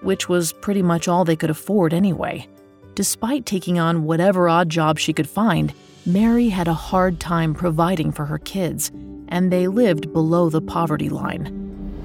which 0.00 0.28
was 0.28 0.52
pretty 0.52 0.82
much 0.82 1.06
all 1.06 1.24
they 1.24 1.36
could 1.36 1.50
afford 1.50 1.94
anyway. 1.94 2.48
Despite 2.94 3.46
taking 3.46 3.78
on 3.78 4.04
whatever 4.04 4.48
odd 4.48 4.68
job 4.68 4.98
she 4.98 5.12
could 5.12 5.28
find, 5.28 5.72
Mary 6.04 6.48
had 6.48 6.66
a 6.66 6.74
hard 6.74 7.20
time 7.20 7.54
providing 7.54 8.10
for 8.10 8.26
her 8.26 8.38
kids, 8.38 8.90
and 9.28 9.52
they 9.52 9.68
lived 9.68 10.12
below 10.12 10.50
the 10.50 10.60
poverty 10.60 11.08
line. 11.08 11.61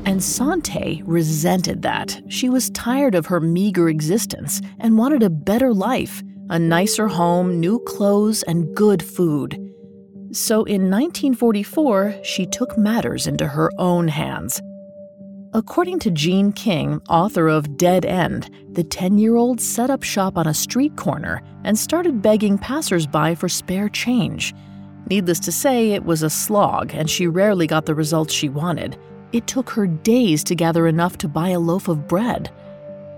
And 0.08 0.24
Sante 0.24 1.04
resented 1.06 1.82
that. 1.82 2.22
She 2.30 2.48
was 2.48 2.70
tired 2.70 3.14
of 3.14 3.26
her 3.26 3.42
meager 3.42 3.90
existence 3.90 4.62
and 4.80 4.98
wanted 4.98 5.22
a 5.22 5.30
better 5.30 5.74
life 5.74 6.24
a 6.50 6.58
nicer 6.58 7.10
home, 7.10 7.60
new 7.60 7.78
clothes, 7.80 8.42
and 8.44 8.74
good 8.74 9.04
food. 9.04 9.56
So 10.32 10.64
in 10.64 10.90
1944, 10.90 12.24
she 12.24 12.46
took 12.46 12.78
matters 12.78 13.28
into 13.28 13.46
her 13.46 13.70
own 13.78 14.08
hands. 14.08 14.62
According 15.54 16.00
to 16.00 16.12
Jean 16.12 16.54
King, 16.54 17.02
author 17.10 17.50
of 17.50 17.76
Dead 17.76 18.06
End, 18.06 18.50
the 18.72 18.86
10 18.86 19.18
year 19.18 19.36
old 19.36 19.60
set 19.60 19.90
up 19.90 20.04
shop 20.04 20.38
on 20.38 20.48
a 20.48 20.54
street 20.54 20.96
corner 20.96 21.42
and 21.66 21.78
started 21.78 22.22
begging 22.22 22.58
passersby 22.58 23.36
for 23.36 23.50
spare 23.50 23.90
change. 23.90 24.54
Needless 25.10 25.42
to 25.42 25.52
say, 25.52 25.92
it 25.92 26.06
was 26.06 26.24
a 26.24 26.30
slog, 26.30 26.94
and 26.94 27.10
she 27.10 27.28
rarely 27.28 27.68
got 27.68 27.86
the 27.86 27.96
results 27.96 28.34
she 28.34 28.48
wanted. 28.48 28.98
It 29.34 29.48
took 29.48 29.70
her 29.72 29.88
days 29.88 30.44
to 30.46 30.56
gather 30.56 30.88
enough 30.88 31.18
to 31.20 31.28
buy 31.28 31.50
a 31.50 31.60
loaf 31.60 31.88
of 31.88 32.08
bread. 32.08 32.50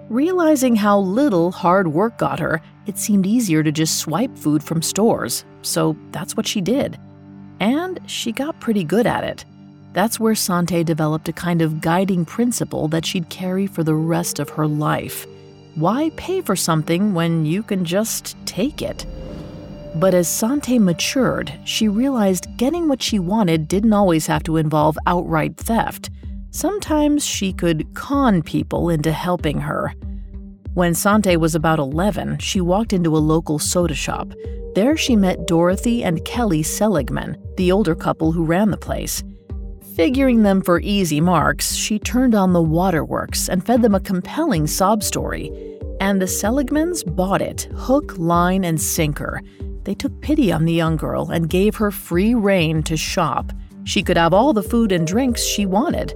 Realizing 0.09 0.75
how 0.75 0.99
little 0.99 1.51
hard 1.51 1.87
work 1.87 2.17
got 2.17 2.39
her, 2.39 2.61
it 2.87 2.97
seemed 2.97 3.27
easier 3.27 3.61
to 3.61 3.71
just 3.71 3.99
swipe 3.99 4.35
food 4.35 4.63
from 4.63 4.81
stores, 4.81 5.45
so 5.61 5.95
that's 6.11 6.35
what 6.35 6.47
she 6.47 6.61
did. 6.61 6.97
And 7.59 7.99
she 8.07 8.31
got 8.31 8.59
pretty 8.59 8.83
good 8.83 9.05
at 9.05 9.23
it. 9.23 9.45
That's 9.93 10.19
where 10.19 10.35
Sante 10.35 10.83
developed 10.83 11.29
a 11.29 11.33
kind 11.33 11.61
of 11.61 11.81
guiding 11.81 12.25
principle 12.25 12.87
that 12.87 13.05
she'd 13.05 13.29
carry 13.29 13.67
for 13.67 13.83
the 13.83 13.95
rest 13.95 14.39
of 14.39 14.49
her 14.49 14.67
life. 14.67 15.27
Why 15.75 16.09
pay 16.15 16.41
for 16.41 16.55
something 16.55 17.13
when 17.13 17.45
you 17.45 17.61
can 17.61 17.85
just 17.85 18.35
take 18.45 18.81
it? 18.81 19.05
But 19.99 20.13
as 20.13 20.29
Sante 20.29 20.79
matured, 20.79 21.51
she 21.65 21.89
realized 21.89 22.47
getting 22.55 22.87
what 22.87 23.03
she 23.03 23.19
wanted 23.19 23.67
didn't 23.67 23.91
always 23.91 24.27
have 24.27 24.43
to 24.43 24.55
involve 24.55 24.97
outright 25.05 25.57
theft. 25.57 26.09
Sometimes 26.51 27.25
she 27.25 27.51
could 27.51 27.93
con 27.95 28.41
people 28.41 28.89
into 28.89 29.11
helping 29.11 29.59
her. 29.59 29.93
When 30.73 30.95
Sante 30.95 31.35
was 31.35 31.53
about 31.53 31.79
11, 31.79 32.39
she 32.39 32.61
walked 32.61 32.93
into 32.93 33.17
a 33.17 33.19
local 33.19 33.59
soda 33.59 33.93
shop. 33.93 34.31
There 34.73 34.95
she 34.95 35.17
met 35.17 35.47
Dorothy 35.47 36.01
and 36.05 36.23
Kelly 36.23 36.63
Seligman, 36.63 37.35
the 37.57 37.73
older 37.73 37.93
couple 37.93 38.31
who 38.31 38.45
ran 38.45 38.71
the 38.71 38.77
place. 38.77 39.21
Figuring 39.95 40.43
them 40.43 40.61
for 40.61 40.79
easy 40.79 41.19
marks, 41.19 41.73
she 41.73 41.99
turned 41.99 42.35
on 42.35 42.53
the 42.53 42.61
waterworks 42.61 43.49
and 43.49 43.65
fed 43.65 43.81
them 43.81 43.95
a 43.95 43.99
compelling 43.99 44.65
sob 44.65 45.03
story. 45.03 45.51
And 45.99 46.21
the 46.21 46.25
Seligmans 46.25 47.03
bought 47.03 47.41
it, 47.41 47.67
hook, 47.75 48.17
line, 48.17 48.63
and 48.63 48.79
sinker. 48.79 49.41
They 49.83 49.95
took 49.95 50.21
pity 50.21 50.51
on 50.51 50.65
the 50.65 50.73
young 50.73 50.97
girl 50.97 51.29
and 51.29 51.49
gave 51.49 51.75
her 51.75 51.91
free 51.91 52.33
rein 52.33 52.83
to 52.83 52.97
shop. 52.97 53.51
She 53.83 54.03
could 54.03 54.17
have 54.17 54.33
all 54.33 54.53
the 54.53 54.63
food 54.63 54.91
and 54.91 55.07
drinks 55.07 55.43
she 55.43 55.65
wanted. 55.65 56.13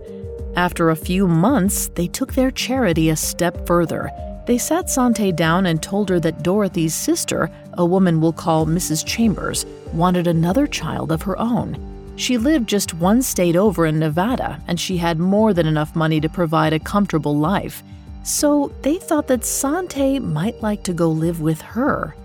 After 0.56 0.90
a 0.90 0.96
few 0.96 1.28
months, 1.28 1.88
they 1.96 2.08
took 2.08 2.34
their 2.34 2.52
charity 2.52 3.10
a 3.10 3.16
step 3.16 3.66
further. 3.66 4.12
They 4.46 4.58
sat 4.58 4.90
Sante 4.90 5.32
down 5.32 5.66
and 5.66 5.82
told 5.82 6.10
her 6.10 6.20
that 6.20 6.44
Dorothy's 6.44 6.94
sister, 6.94 7.50
a 7.74 7.86
woman 7.86 8.20
we'll 8.20 8.34
call 8.34 8.66
Mrs. 8.66 9.06
Chambers, 9.06 9.66
wanted 9.94 10.28
another 10.28 10.68
child 10.68 11.12
of 11.12 11.22
her 11.24 11.40
own. 11.40 11.78
She 12.16 12.38
lived 12.38 12.70
just 12.70 12.94
one 12.94 13.22
state 13.22 13.56
over 13.56 13.86
in 13.86 13.98
Nevada, 13.98 14.62
and 14.68 14.80
she 14.80 14.98
had 14.98 15.18
more 15.18 15.54
than 15.54 15.66
enough 15.66 15.96
money 15.96 16.20
to 16.22 16.30
provide 16.30 16.74
a 16.74 16.80
comfortable 16.80 17.38
life. 17.38 17.82
So 18.24 18.72
they 18.82 18.98
thought 18.98 19.28
that 19.28 19.46
Sante 19.46 20.20
might 20.20 20.62
like 20.62 20.84
to 20.84 20.94
go 20.94 21.10
live 21.10 21.42
with 21.42 21.62
her. 21.62 22.16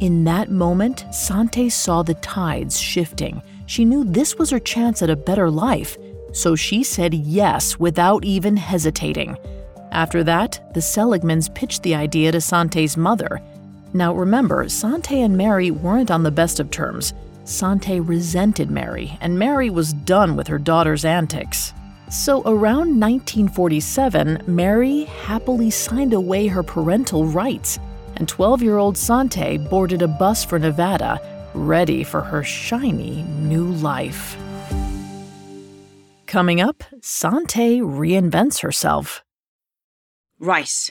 In 0.00 0.24
that 0.24 0.50
moment, 0.50 1.06
Sante 1.10 1.68
saw 1.68 2.02
the 2.02 2.14
tides 2.14 2.78
shifting. 2.78 3.42
She 3.66 3.84
knew 3.84 4.04
this 4.04 4.36
was 4.36 4.50
her 4.50 4.60
chance 4.60 5.02
at 5.02 5.10
a 5.10 5.16
better 5.16 5.50
life 5.50 5.96
so 6.36 6.54
she 6.54 6.84
said 6.84 7.14
yes 7.14 7.78
without 7.78 8.24
even 8.24 8.56
hesitating. 8.56 9.36
After 9.90 10.22
that, 10.24 10.60
the 10.74 10.80
Seligmans 10.80 11.52
pitched 11.54 11.82
the 11.82 11.94
idea 11.94 12.30
to 12.32 12.40
Sante's 12.40 12.96
mother. 12.96 13.40
Now 13.94 14.12
remember, 14.12 14.68
Sante 14.68 15.22
and 15.22 15.36
Mary 15.36 15.70
weren't 15.70 16.10
on 16.10 16.22
the 16.22 16.30
best 16.30 16.60
of 16.60 16.70
terms. 16.70 17.14
Sante 17.44 18.00
resented 18.00 18.70
Mary, 18.70 19.16
and 19.22 19.38
Mary 19.38 19.70
was 19.70 19.94
done 19.94 20.36
with 20.36 20.46
her 20.48 20.58
daughter's 20.58 21.06
antics. 21.06 21.72
So 22.10 22.42
around 22.42 23.00
1947, 23.00 24.42
Mary 24.46 25.04
happily 25.04 25.70
signed 25.70 26.12
away 26.12 26.48
her 26.48 26.62
parental 26.62 27.24
rights, 27.24 27.78
and 28.16 28.28
12 28.28 28.62
year 28.62 28.76
old 28.78 28.96
Sante 28.96 29.58
boarded 29.58 30.02
a 30.02 30.08
bus 30.08 30.44
for 30.44 30.58
Nevada, 30.58 31.20
ready 31.54 32.04
for 32.04 32.20
her 32.20 32.42
shiny 32.42 33.22
new 33.22 33.66
life. 33.66 34.36
Coming 36.26 36.60
up, 36.60 36.82
Sante 37.00 37.80
reinvents 37.80 38.60
herself. 38.60 39.22
Right. 40.38 40.90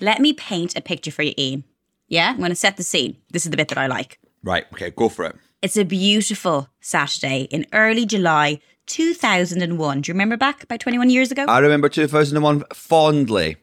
Let 0.00 0.20
me 0.20 0.32
paint 0.32 0.76
a 0.76 0.80
picture 0.80 1.10
for 1.10 1.22
you, 1.22 1.34
Ian. 1.38 1.64
Yeah, 2.08 2.30
I'm 2.30 2.38
going 2.38 2.50
to 2.50 2.56
set 2.56 2.76
the 2.76 2.82
scene. 2.82 3.16
This 3.30 3.44
is 3.44 3.50
the 3.50 3.56
bit 3.56 3.68
that 3.68 3.78
I 3.78 3.88
like. 3.88 4.18
Right, 4.44 4.64
okay, 4.72 4.90
go 4.90 5.08
for 5.08 5.24
it. 5.24 5.36
It's 5.60 5.76
a 5.76 5.84
beautiful 5.84 6.68
Saturday 6.80 7.48
in 7.50 7.66
early 7.72 8.06
July 8.06 8.60
2001. 8.86 10.00
Do 10.02 10.08
you 10.08 10.14
remember 10.14 10.36
back 10.36 10.62
about 10.62 10.78
21 10.80 11.10
years 11.10 11.32
ago? 11.32 11.46
I 11.48 11.58
remember 11.58 11.88
2001 11.88 12.64
fondly. 12.72 13.56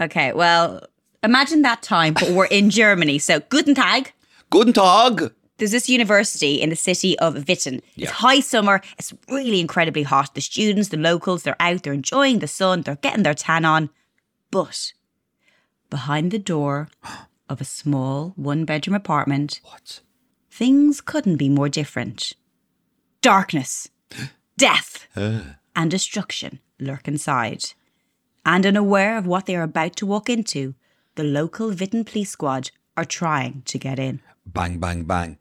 okay, 0.00 0.32
well, 0.32 0.82
imagine 1.26 1.62
that 1.62 1.82
time, 1.82 2.14
but 2.14 2.30
we're 2.30 2.46
in 2.46 2.70
Germany. 2.70 3.18
So, 3.18 3.40
Guten 3.40 3.74
Tag. 3.74 4.12
Guten 4.50 4.72
Tag. 4.72 5.32
There's 5.58 5.70
this 5.72 5.88
university 5.88 6.60
in 6.60 6.68
the 6.70 6.76
city 6.76 7.18
of 7.18 7.34
Witten. 7.34 7.80
Yeah. 7.94 8.04
It's 8.08 8.12
high 8.12 8.40
summer. 8.40 8.80
It's 8.98 9.12
really 9.28 9.60
incredibly 9.60 10.02
hot. 10.02 10.34
The 10.34 10.40
students, 10.42 10.88
the 10.90 10.96
locals, 10.98 11.42
they're 11.42 11.56
out, 11.60 11.82
they're 11.82 11.92
enjoying 11.94 12.38
the 12.40 12.46
sun, 12.48 12.82
they're 12.82 12.96
getting 12.96 13.22
their 13.22 13.34
tan 13.34 13.64
on. 13.64 13.88
But 14.50 14.92
behind 15.90 16.30
the 16.30 16.38
door 16.38 16.88
of 17.48 17.60
a 17.60 17.64
small 17.64 18.32
one 18.36 18.64
bedroom 18.64 18.94
apartment, 18.94 19.60
What? 19.64 20.00
things 20.50 21.00
couldn't 21.00 21.36
be 21.36 21.48
more 21.48 21.68
different. 21.70 22.34
Darkness, 23.22 23.88
death, 24.58 25.06
uh. 25.16 25.40
and 25.74 25.90
destruction 25.90 26.60
lurk 26.78 27.08
inside. 27.08 27.64
And 28.44 28.64
unaware 28.66 29.16
of 29.16 29.26
what 29.26 29.46
they 29.46 29.56
are 29.56 29.62
about 29.62 29.96
to 29.96 30.06
walk 30.06 30.28
into, 30.28 30.74
the 31.16 31.24
local 31.24 31.70
Witten 31.72 32.06
police 32.06 32.30
squad 32.30 32.70
are 32.96 33.04
trying 33.04 33.62
to 33.66 33.78
get 33.78 33.98
in. 33.98 34.20
Bang, 34.46 34.78
bang, 34.78 35.04
bang. 35.04 35.38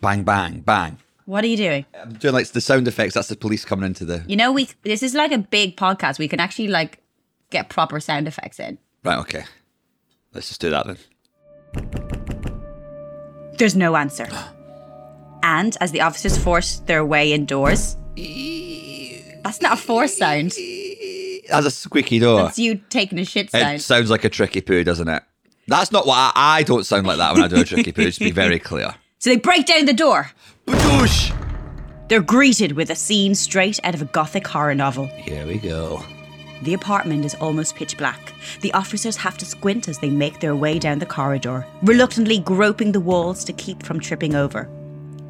Bang, 0.00 0.24
bang, 0.24 0.60
bang. 0.60 0.98
What 1.26 1.44
are 1.44 1.48
you 1.48 1.56
doing? 1.56 1.84
I'm 2.00 2.14
doing 2.14 2.34
like 2.34 2.46
the 2.48 2.60
sound 2.60 2.88
effects. 2.88 3.14
That's 3.14 3.28
the 3.28 3.36
police 3.36 3.64
coming 3.64 3.86
into 3.86 4.04
the. 4.04 4.24
You 4.26 4.36
know, 4.36 4.52
we 4.52 4.68
this 4.82 5.02
is 5.02 5.14
like 5.14 5.32
a 5.32 5.38
big 5.38 5.76
podcast. 5.76 6.18
We 6.18 6.28
can 6.28 6.40
actually 6.40 6.68
like 6.68 7.00
get 7.50 7.68
proper 7.68 8.00
sound 8.00 8.28
effects 8.28 8.60
in. 8.60 8.78
Right, 9.04 9.18
okay. 9.18 9.44
Let's 10.32 10.48
just 10.48 10.60
do 10.60 10.70
that 10.70 10.86
then. 10.86 10.98
There's 13.58 13.74
no 13.74 13.96
answer. 13.96 14.28
and 15.42 15.76
as 15.80 15.90
the 15.90 16.00
officers 16.02 16.38
force 16.38 16.78
their 16.80 17.04
way 17.04 17.32
indoors, 17.32 17.96
that's 19.42 19.60
not 19.60 19.72
a 19.72 19.76
force 19.76 20.16
sound. 20.16 20.52
That's 21.48 21.66
a 21.66 21.70
squeaky 21.70 22.18
door. 22.18 22.42
That's 22.42 22.58
you 22.58 22.76
taking 22.90 23.18
a 23.18 23.24
shit 23.24 23.50
sound. 23.50 23.76
It 23.76 23.82
sounds 23.82 24.10
like 24.10 24.24
a 24.24 24.28
tricky 24.28 24.60
poo, 24.60 24.84
doesn't 24.84 25.08
it? 25.08 25.22
That's 25.68 25.90
not 25.92 26.06
what 26.06 26.14
I, 26.16 26.32
I 26.36 26.62
don't 26.62 26.84
sound 26.84 27.06
like 27.06 27.18
that 27.18 27.34
when 27.34 27.42
I 27.42 27.48
do 27.48 27.60
a 27.60 27.64
tricky 27.64 27.92
poo, 27.92 28.10
to 28.10 28.20
be 28.20 28.30
very 28.30 28.58
clear. 28.58 28.94
so 29.18 29.30
they 29.30 29.36
break 29.36 29.66
down 29.66 29.84
the 29.86 29.92
door. 29.92 30.30
Badoosh! 30.66 31.32
They're 32.08 32.22
greeted 32.22 32.72
with 32.72 32.90
a 32.90 32.94
scene 32.94 33.34
straight 33.34 33.80
out 33.82 33.94
of 33.94 34.02
a 34.02 34.06
gothic 34.06 34.46
horror 34.46 34.74
novel. 34.76 35.06
Here 35.06 35.44
we 35.46 35.58
go. 35.58 36.02
The 36.62 36.74
apartment 36.74 37.24
is 37.24 37.34
almost 37.34 37.74
pitch 37.74 37.98
black. 37.98 38.32
The 38.60 38.72
officers 38.72 39.16
have 39.16 39.36
to 39.38 39.44
squint 39.44 39.88
as 39.88 39.98
they 39.98 40.08
make 40.08 40.38
their 40.40 40.54
way 40.54 40.78
down 40.78 41.00
the 41.00 41.06
corridor, 41.06 41.66
reluctantly 41.82 42.38
groping 42.38 42.92
the 42.92 43.00
walls 43.00 43.44
to 43.44 43.52
keep 43.52 43.82
from 43.82 43.98
tripping 44.00 44.34
over. 44.36 44.68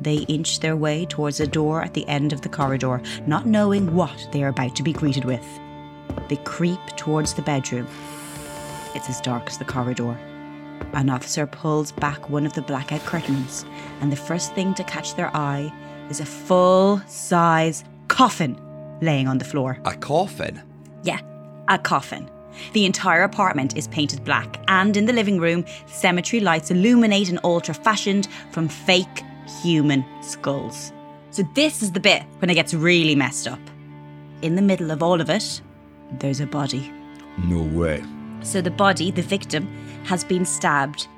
They 0.03 0.19
inch 0.29 0.61
their 0.61 0.77
way 0.77 1.07
towards 1.07 1.41
a 1.41 1.47
door 1.47 1.83
at 1.83 1.95
the 1.95 2.07
end 2.07 2.33
of 2.35 2.43
the 2.43 2.49
corridor, 2.51 3.01
not 3.27 3.47
knowing 3.47 3.95
what 3.95 4.29
they 4.33 4.45
are 4.45 4.49
about 4.49 4.77
to 4.77 4.83
be 4.83 4.93
greeted 4.93 5.25
with. 5.25 5.45
They 6.29 6.37
creep 6.37 6.81
towards 6.97 7.35
the 7.35 7.43
bedroom. 7.43 7.87
It's 8.95 9.09
as 9.09 9.21
dark 9.21 9.49
as 9.49 9.59
the 9.59 9.65
corridor. 9.65 10.17
An 10.93 11.11
officer 11.11 11.47
pulls 11.47 11.93
back 11.93 12.31
one 12.31 12.47
of 12.47 12.53
the 12.55 12.63
blackout 12.63 13.03
curtains, 13.03 13.65
and 14.01 14.11
the 14.11 14.17
first 14.17 14.55
thing 14.55 14.75
to 14.75 14.85
catch 14.85 15.15
their 15.15 15.35
eye 15.37 15.73
is 16.11 16.21
a 16.21 16.27
full 16.27 17.01
size 17.07 17.85
coffin 18.09 18.59
laying 19.01 19.29
on 19.29 19.39
the 19.39 19.45
floor. 19.45 19.79
A 19.85 19.95
coffin? 19.95 20.63
Yeah, 21.03 21.21
a 21.69 21.79
coffin. 21.79 22.31
The 22.73 22.87
entire 22.87 23.23
apartment 23.23 23.77
is 23.77 23.89
painted 23.89 24.25
black, 24.25 24.61
and 24.69 24.97
in 24.97 25.05
the 25.05 25.13
living 25.13 25.39
room, 25.39 25.65
cemetery 25.87 26.41
lights 26.41 26.71
illuminate 26.71 27.29
an 27.29 27.39
altar 27.39 27.75
fashioned 27.75 28.29
from 28.51 28.69
fake 28.69 29.23
human 29.63 30.05
skulls. 30.23 30.93
So, 31.31 31.43
this 31.55 31.83
is 31.83 31.93
the 31.93 32.01
bit 32.01 32.23
when 32.39 32.49
it 32.49 32.55
gets 32.55 32.73
really 32.73 33.15
messed 33.15 33.47
up. 33.47 33.61
In 34.43 34.55
the 34.55 34.63
middle 34.63 34.91
of 34.91 35.03
all 35.03 35.21
of 35.21 35.29
it, 35.29 35.61
there's 36.13 36.41
a 36.41 36.47
body. 36.47 36.93
No 37.45 37.63
way. 37.63 38.03
So, 38.43 38.61
the 38.61 38.71
body, 38.71 39.11
the 39.11 39.23
victim, 39.23 39.67
has 40.05 40.25
been 40.25 40.45
stabbed 40.45 41.09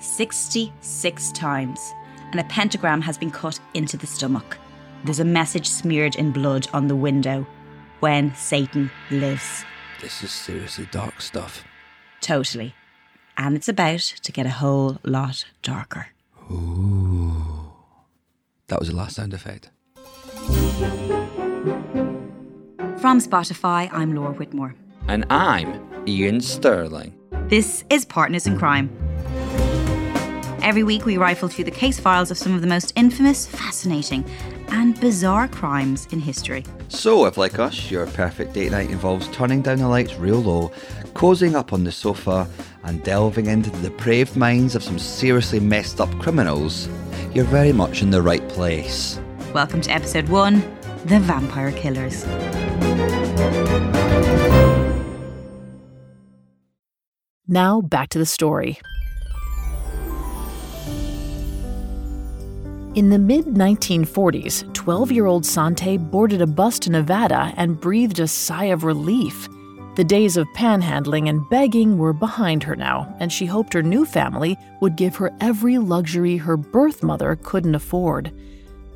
66 0.00 1.32
times, 1.32 1.92
and 2.30 2.40
a 2.40 2.44
pentagram 2.44 3.00
has 3.02 3.18
been 3.18 3.30
cut 3.30 3.60
into 3.74 3.96
the 3.96 4.06
stomach. 4.06 4.58
There's 5.04 5.20
a 5.20 5.24
message 5.24 5.68
smeared 5.68 6.16
in 6.16 6.32
blood 6.32 6.68
on 6.72 6.88
the 6.88 6.96
window 6.96 7.46
when 8.00 8.34
Satan 8.34 8.90
lives. 9.10 9.64
This 10.00 10.22
is 10.22 10.30
seriously 10.30 10.88
dark 10.90 11.20
stuff. 11.20 11.64
Totally. 12.20 12.74
And 13.36 13.56
it's 13.56 13.68
about 13.68 14.00
to 14.00 14.32
get 14.32 14.46
a 14.46 14.50
whole 14.50 14.98
lot 15.04 15.44
darker. 15.62 16.08
Ooh. 16.50 17.72
That 18.68 18.78
was 18.80 18.88
the 18.88 18.96
last 18.96 19.16
sound 19.16 19.34
effect. 19.34 19.70
From 23.00 23.20
Spotify, 23.20 23.88
I'm 23.92 24.16
Laura 24.16 24.32
Whitmore. 24.32 24.74
And 25.06 25.24
I'm 25.30 25.88
Ian 26.08 26.40
Sterling. 26.40 27.16
This 27.46 27.84
is 27.90 28.04
Partners 28.04 28.44
in 28.44 28.58
Crime. 28.58 28.90
Every 30.62 30.82
week, 30.82 31.04
we 31.04 31.16
rifle 31.16 31.48
through 31.48 31.66
the 31.66 31.70
case 31.70 32.00
files 32.00 32.32
of 32.32 32.38
some 32.38 32.54
of 32.56 32.60
the 32.60 32.66
most 32.66 32.92
infamous, 32.96 33.46
fascinating, 33.46 34.24
and 34.70 34.98
bizarre 35.00 35.46
crimes 35.46 36.08
in 36.10 36.18
history. 36.18 36.64
So, 36.88 37.26
if 37.26 37.36
like 37.36 37.60
us, 37.60 37.88
your 37.88 38.08
perfect 38.08 38.52
date 38.54 38.72
night 38.72 38.90
involves 38.90 39.28
turning 39.28 39.62
down 39.62 39.78
the 39.78 39.86
lights 39.86 40.16
real 40.16 40.40
low, 40.40 40.72
cozying 41.14 41.54
up 41.54 41.72
on 41.72 41.84
the 41.84 41.92
sofa, 41.92 42.50
and 42.82 43.00
delving 43.04 43.46
into 43.46 43.70
the 43.70 43.90
depraved 43.90 44.36
minds 44.36 44.74
of 44.74 44.82
some 44.82 44.98
seriously 44.98 45.60
messed 45.60 46.00
up 46.00 46.10
criminals, 46.18 46.88
you're 47.32 47.44
very 47.44 47.72
much 47.72 48.02
in 48.02 48.10
the 48.10 48.22
right 48.22 48.46
place. 48.48 49.20
Welcome 49.54 49.82
to 49.82 49.90
episode 49.92 50.28
one 50.28 50.60
The 51.04 51.20
Vampire 51.20 51.70
Killers. 51.72 52.24
Now 57.50 57.80
back 57.80 58.10
to 58.10 58.18
the 58.18 58.26
story. 58.26 58.78
In 62.94 63.10
the 63.10 63.18
mid 63.18 63.46
1940s, 63.46 64.74
12 64.74 65.12
year 65.12 65.26
old 65.26 65.46
Sante 65.46 65.96
boarded 65.96 66.42
a 66.42 66.46
bus 66.46 66.78
to 66.80 66.90
Nevada 66.90 67.54
and 67.56 67.80
breathed 67.80 68.18
a 68.18 68.26
sigh 68.26 68.66
of 68.66 68.84
relief. 68.84 69.48
The 69.94 70.04
days 70.04 70.36
of 70.36 70.46
panhandling 70.54 71.28
and 71.28 71.48
begging 71.48 71.96
were 71.96 72.12
behind 72.12 72.62
her 72.64 72.76
now, 72.76 73.16
and 73.18 73.32
she 73.32 73.46
hoped 73.46 73.72
her 73.72 73.82
new 73.82 74.04
family 74.04 74.56
would 74.80 74.96
give 74.96 75.16
her 75.16 75.32
every 75.40 75.78
luxury 75.78 76.36
her 76.36 76.56
birth 76.56 77.02
mother 77.02 77.36
couldn't 77.42 77.74
afford. 77.74 78.32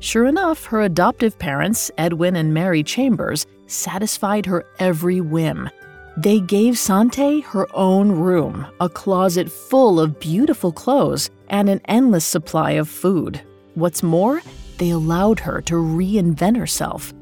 Sure 0.03 0.25
enough, 0.25 0.65
her 0.65 0.81
adoptive 0.81 1.39
parents, 1.39 1.89
Edwin 1.97 2.35
and 2.35 2.53
Mary 2.53 2.83
Chambers, 2.83 3.45
satisfied 3.67 4.45
her 4.45 4.65
every 4.77 5.21
whim. 5.21 5.69
They 6.17 6.41
gave 6.41 6.77
Sante 6.77 7.39
her 7.39 7.73
own 7.73 8.11
room, 8.11 8.67
a 8.81 8.89
closet 8.89 9.49
full 9.49 10.01
of 10.01 10.19
beautiful 10.19 10.73
clothes, 10.73 11.29
and 11.47 11.69
an 11.69 11.79
endless 11.85 12.25
supply 12.25 12.71
of 12.71 12.89
food. 12.89 13.39
What's 13.75 14.03
more, 14.03 14.41
they 14.77 14.89
allowed 14.89 15.39
her 15.39 15.61
to 15.61 15.75
reinvent 15.75 16.57
herself. 16.57 17.13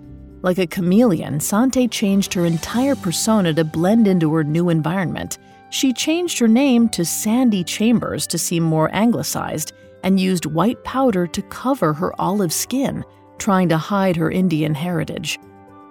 Like 0.42 0.58
a 0.58 0.66
chameleon, 0.66 1.40
Sante 1.40 1.88
changed 1.88 2.34
her 2.34 2.48
entire 2.48 2.96
persona 2.96 3.54
to 3.54 3.64
blend 3.64 4.08
into 4.08 4.34
her 4.34 4.44
new 4.44 4.70
environment. 4.70 5.38
She 5.70 5.94
changed 5.94 6.40
her 6.40 6.48
name 6.48 6.90
to 6.90 7.06
Sandy 7.06 7.64
Chambers 7.64 8.26
to 8.26 8.40
seem 8.40 8.64
more 8.64 8.90
anglicized 8.92 9.72
and 10.04 10.20
used 10.20 10.46
white 10.46 10.84
powder 10.84 11.28
to 11.28 11.42
cover 11.44 11.94
her 11.94 12.20
olive 12.20 12.54
skin, 12.54 13.04
trying 13.38 13.70
to 13.70 13.78
hide 13.78 14.16
her 14.16 14.32
Indian 14.32 14.74
heritage. 14.74 15.40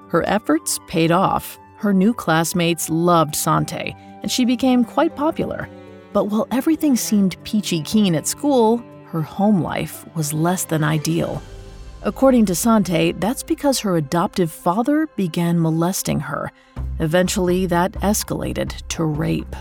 Her 0.08 0.26
efforts 0.28 0.80
paid 0.88 1.10
off. 1.10 1.58
Her 1.76 1.92
new 1.92 2.12
classmates 2.12 2.90
loved 2.90 3.34
Sante, 3.34 3.94
and 4.22 4.30
she 4.30 4.44
became 4.44 4.84
quite 4.84 5.16
popular. 5.16 5.68
But 6.12 6.24
while 6.24 6.48
everything 6.50 6.96
seemed 6.96 7.42
peachy 7.44 7.82
keen 7.82 8.14
at 8.14 8.26
school, 8.26 8.82
her 9.06 9.22
home 9.22 9.62
life 9.62 10.04
was 10.14 10.32
less 10.32 10.64
than 10.64 10.84
ideal. 10.84 11.42
According 12.02 12.46
to 12.46 12.54
Sante, 12.54 13.12
that's 13.12 13.42
because 13.42 13.80
her 13.80 13.96
adoptive 13.96 14.50
father 14.50 15.06
began 15.16 15.60
molesting 15.60 16.20
her. 16.20 16.50
Eventually, 16.98 17.66
that 17.66 17.92
escalated 17.92 18.86
to 18.88 19.04
rape. 19.04 19.54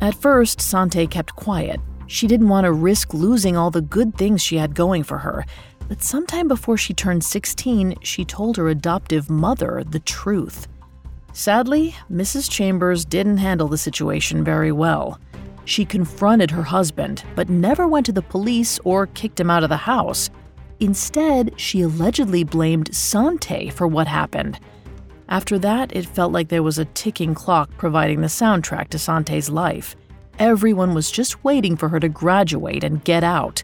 At 0.00 0.14
first, 0.14 0.60
Sante 0.60 1.06
kept 1.06 1.36
quiet. 1.36 1.80
She 2.06 2.26
didn't 2.26 2.48
want 2.48 2.64
to 2.64 2.72
risk 2.72 3.14
losing 3.14 3.56
all 3.56 3.70
the 3.70 3.80
good 3.80 4.16
things 4.16 4.42
she 4.42 4.56
had 4.56 4.74
going 4.74 5.02
for 5.02 5.18
her. 5.18 5.44
But 5.88 6.02
sometime 6.02 6.48
before 6.48 6.76
she 6.76 6.94
turned 6.94 7.24
16, 7.24 7.96
she 8.02 8.24
told 8.24 8.56
her 8.56 8.68
adoptive 8.68 9.28
mother 9.28 9.82
the 9.88 10.00
truth. 10.00 10.68
Sadly, 11.32 11.94
Mrs. 12.10 12.50
Chambers 12.50 13.04
didn't 13.04 13.38
handle 13.38 13.68
the 13.68 13.78
situation 13.78 14.44
very 14.44 14.72
well. 14.72 15.18
She 15.64 15.84
confronted 15.84 16.50
her 16.50 16.62
husband, 16.62 17.24
but 17.34 17.48
never 17.48 17.86
went 17.86 18.06
to 18.06 18.12
the 18.12 18.22
police 18.22 18.78
or 18.84 19.06
kicked 19.06 19.40
him 19.40 19.50
out 19.50 19.62
of 19.62 19.70
the 19.70 19.76
house. 19.76 20.28
Instead, 20.80 21.54
she 21.56 21.82
allegedly 21.82 22.42
blamed 22.44 22.94
Sante 22.94 23.70
for 23.70 23.86
what 23.86 24.08
happened. 24.08 24.58
After 25.28 25.58
that, 25.60 25.94
it 25.94 26.04
felt 26.04 26.32
like 26.32 26.48
there 26.48 26.62
was 26.62 26.78
a 26.78 26.84
ticking 26.86 27.34
clock 27.34 27.70
providing 27.78 28.20
the 28.20 28.26
soundtrack 28.26 28.88
to 28.88 28.98
Sante's 28.98 29.48
life. 29.48 29.96
Everyone 30.38 30.94
was 30.94 31.10
just 31.10 31.44
waiting 31.44 31.76
for 31.76 31.90
her 31.90 32.00
to 32.00 32.08
graduate 32.08 32.82
and 32.82 33.04
get 33.04 33.22
out. 33.22 33.62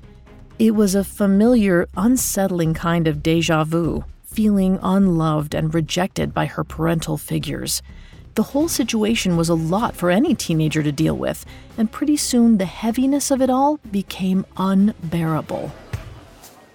It 0.58 0.74
was 0.74 0.94
a 0.94 1.04
familiar, 1.04 1.88
unsettling 1.96 2.74
kind 2.74 3.08
of 3.08 3.22
deja 3.22 3.64
vu, 3.64 4.04
feeling 4.24 4.78
unloved 4.82 5.54
and 5.54 5.72
rejected 5.72 6.34
by 6.34 6.46
her 6.46 6.64
parental 6.64 7.16
figures. 7.16 7.82
The 8.34 8.42
whole 8.42 8.68
situation 8.68 9.36
was 9.36 9.48
a 9.48 9.54
lot 9.54 9.96
for 9.96 10.10
any 10.10 10.34
teenager 10.34 10.82
to 10.82 10.92
deal 10.92 11.16
with, 11.16 11.44
and 11.76 11.90
pretty 11.90 12.16
soon 12.16 12.58
the 12.58 12.66
heaviness 12.66 13.30
of 13.30 13.40
it 13.40 13.50
all 13.50 13.78
became 13.90 14.44
unbearable. 14.56 15.72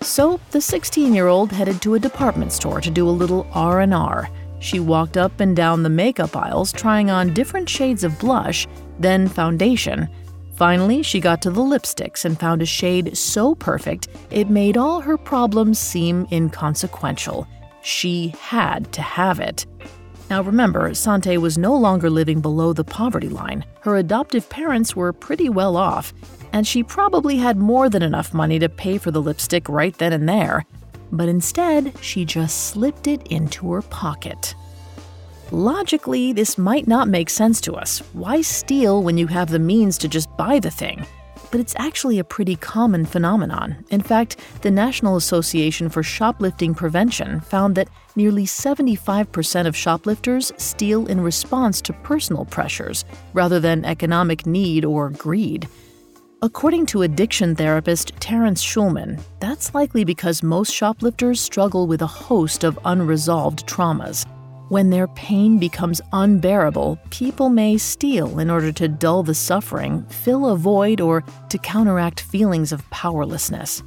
So, 0.01 0.41
the 0.51 0.59
16-year-old 0.59 1.53
headed 1.53 1.81
to 1.83 1.93
a 1.93 1.99
department 1.99 2.51
store 2.51 2.81
to 2.81 2.89
do 2.89 3.07
a 3.07 3.11
little 3.11 3.47
R&R. 3.53 4.29
She 4.63 4.79
walked 4.79 5.17
up 5.17 5.41
and 5.41 5.53
down 5.57 5.83
the 5.83 5.89
makeup 5.89 6.37
aisles 6.37 6.71
trying 6.71 7.11
on 7.11 7.33
different 7.33 7.67
shades 7.67 8.05
of 8.05 8.17
blush, 8.17 8.65
then 8.97 9.27
foundation. 9.27 10.07
Finally, 10.55 11.03
she 11.03 11.19
got 11.19 11.41
to 11.41 11.51
the 11.51 11.61
lipsticks 11.61 12.23
and 12.23 12.39
found 12.39 12.61
a 12.61 12.65
shade 12.65 13.17
so 13.17 13.55
perfect 13.55 14.07
it 14.31 14.49
made 14.49 14.77
all 14.77 15.01
her 15.01 15.17
problems 15.17 15.79
seem 15.79 16.25
inconsequential. 16.31 17.45
She 17.81 18.33
had 18.39 18.89
to 18.93 19.01
have 19.01 19.41
it. 19.41 19.65
Now 20.29 20.41
remember, 20.41 20.93
Sante 20.93 21.37
was 21.37 21.57
no 21.57 21.75
longer 21.75 22.09
living 22.09 22.39
below 22.39 22.71
the 22.71 22.85
poverty 22.85 23.27
line. 23.27 23.65
Her 23.81 23.97
adoptive 23.97 24.47
parents 24.47 24.95
were 24.95 25.11
pretty 25.11 25.49
well 25.49 25.75
off, 25.75 26.13
and 26.53 26.65
she 26.65 26.83
probably 26.83 27.35
had 27.35 27.57
more 27.57 27.89
than 27.89 28.01
enough 28.01 28.33
money 28.33 28.59
to 28.59 28.69
pay 28.69 28.97
for 28.97 29.11
the 29.11 29.21
lipstick 29.21 29.67
right 29.67 29.97
then 29.97 30.13
and 30.13 30.29
there. 30.29 30.65
But 31.13 31.29
instead, 31.29 31.93
she 32.01 32.25
just 32.25 32.65
slipped 32.65 33.07
it 33.07 33.25
into 33.27 33.71
her 33.71 33.81
pocket. 33.81 34.53
Logically, 35.51 36.33
this 36.33 36.57
might 36.57 36.87
not 36.87 37.07
make 37.07 37.29
sense 37.29 37.61
to 37.61 37.75
us. 37.75 37.99
Why 38.11 38.41
steal 38.41 39.01
when 39.01 39.17
you 39.17 39.27
have 39.27 39.49
the 39.49 39.59
means 39.59 39.97
to 39.99 40.09
just 40.09 40.35
buy 40.35 40.59
the 40.59 40.71
thing? 40.71 41.05
but 41.53 41.59
it's 41.59 41.75
actually 41.77 42.17
a 42.17 42.23
pretty 42.23 42.55
common 42.55 43.05
phenomenon. 43.05 43.85
In 43.91 44.01
fact, 44.01 44.37
the 44.63 44.71
National 44.71 45.17
Association 45.17 45.87
for 45.87 46.01
Shoplifting 46.01 46.73
Prevention 46.73 47.41
found 47.41 47.75
that 47.75 47.89
nearly 48.15 48.47
75% 48.47 49.67
of 49.67 49.75
shoplifters 49.75 50.51
steal 50.57 51.05
in 51.05 51.21
response 51.21 51.79
to 51.81 51.93
personal 51.93 52.45
pressures 52.45 53.05
rather 53.33 53.59
than 53.59 53.85
economic 53.85 54.47
need 54.47 54.83
or 54.83 55.11
greed. 55.11 55.67
According 56.43 56.87
to 56.87 57.03
addiction 57.03 57.55
therapist 57.55 58.19
Terence 58.19 58.61
Shulman, 58.61 59.17
that's 59.39 59.73
likely 59.73 60.03
because 60.03 60.43
most 60.43 60.73
shoplifters 60.73 61.39
struggle 61.39 61.87
with 61.87 62.01
a 62.01 62.05
host 62.05 62.65
of 62.65 62.77
unresolved 62.83 63.65
traumas. 63.65 64.25
When 64.67 64.89
their 64.89 65.07
pain 65.07 65.57
becomes 65.57 66.01
unbearable, 66.11 66.99
people 67.11 67.47
may 67.47 67.77
steal 67.77 68.39
in 68.39 68.49
order 68.49 68.73
to 68.73 68.89
dull 68.89 69.23
the 69.23 69.33
suffering, 69.33 70.03
fill 70.09 70.47
a 70.47 70.57
void, 70.57 70.99
or 70.99 71.23
to 71.47 71.57
counteract 71.57 72.19
feelings 72.19 72.73
of 72.73 72.89
powerlessness. 72.89 73.81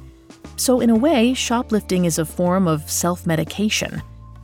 So, 0.55 0.79
in 0.79 0.89
a 0.89 0.95
way, 0.95 1.35
shoplifting 1.35 2.05
is 2.05 2.17
a 2.17 2.25
form 2.25 2.67
of 2.67 2.89
self 2.89 3.27
medication. 3.27 4.01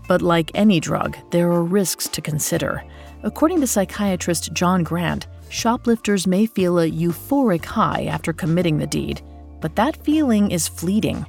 But 0.08 0.22
like 0.22 0.52
any 0.54 0.80
drug, 0.80 1.18
there 1.32 1.52
are 1.52 1.64
risks 1.64 2.08
to 2.10 2.22
consider. 2.22 2.84
According 3.24 3.62
to 3.62 3.66
psychiatrist 3.68 4.54
John 4.54 4.84
Grant, 4.84 5.26
shoplifters 5.54 6.26
may 6.26 6.48
feel 6.48 6.80
a 6.80 6.90
euphoric 6.90 7.64
high 7.64 8.06
after 8.06 8.34
committing 8.34 8.80
the 8.80 8.88
deed, 8.88 9.22
but 9.62 9.76
that 9.76 10.04
feeling 10.04 10.50
is 10.50 10.68
fleeting. 10.68 11.26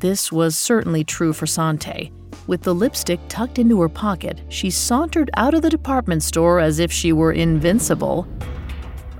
This 0.00 0.32
was 0.32 0.58
certainly 0.58 1.04
true 1.04 1.32
for 1.32 1.46
Sante. 1.46 2.12
With 2.48 2.62
the 2.62 2.74
lipstick 2.74 3.20
tucked 3.28 3.60
into 3.60 3.80
her 3.80 3.88
pocket, 3.88 4.40
she 4.48 4.70
sauntered 4.70 5.30
out 5.36 5.54
of 5.54 5.62
the 5.62 5.70
department 5.70 6.24
store 6.24 6.58
as 6.58 6.80
if 6.80 6.90
she 6.90 7.12
were 7.12 7.30
invincible. 7.30 8.26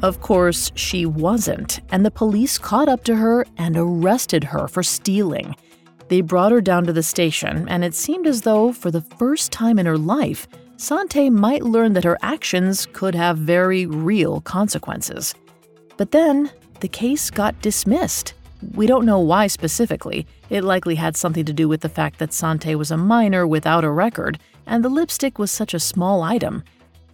Of 0.03 0.21
course, 0.21 0.73
she 0.75 1.07
wasn't, 1.07 1.81
and 1.93 2.05
the 2.05 2.11
police 2.11 2.59
caught 2.59 2.89
up 2.89 3.05
to 3.05 3.15
her 3.15 3.47
and 3.57 3.77
arrested 3.77 4.43
her 4.43 4.67
for 4.67 4.83
stealing. 4.83 5.55
They 6.09 6.23
brought 6.23 6.51
her 6.51 6.61
down 6.61 6.87
to 6.87 6.93
the 6.93 7.05
station, 7.05 7.69
and 7.69 7.85
it 7.85 7.95
seemed 7.95 8.27
as 8.27 8.43
though, 8.43 8.73
for 8.73 8.91
the 8.91 9.03
first 9.03 9.53
time 9.53 9.79
in 9.79 9.87
her 9.87 9.99
life, 9.99 10.49
Sante 10.81 11.29
might 11.29 11.63
learn 11.63 11.93
that 11.93 12.05
her 12.05 12.17
actions 12.23 12.87
could 12.95 13.15
have 13.15 13.37
very 13.37 13.85
real 13.85 14.41
consequences. 14.41 15.35
But 15.99 16.11
then, 16.11 16.51
the 16.81 16.89
case 16.89 17.29
got 17.29 17.61
dismissed. 17.61 18.33
We 18.75 18.87
don't 18.87 19.05
know 19.05 19.19
why 19.19 19.49
specifically. 19.49 20.27
It 20.49 20.65
likely 20.65 20.95
had 20.95 21.19
something 21.19 21.45
to 21.45 21.53
do 21.53 21.69
with 21.69 21.83
the 21.83 21.91
fact 21.91 22.19
that 22.19 22.33
Sante 22.33 22.75
was 22.77 22.91
a 22.91 22.97
minor 22.97 23.47
without 23.47 23.85
a 23.85 23.91
record, 23.91 24.39
and 24.67 24.83
the 24.83 24.89
lipstick 24.89 25.39
was 25.39 25.51
such 25.51 25.75
a 25.75 25.79
small 25.79 26.23
item. 26.23 26.65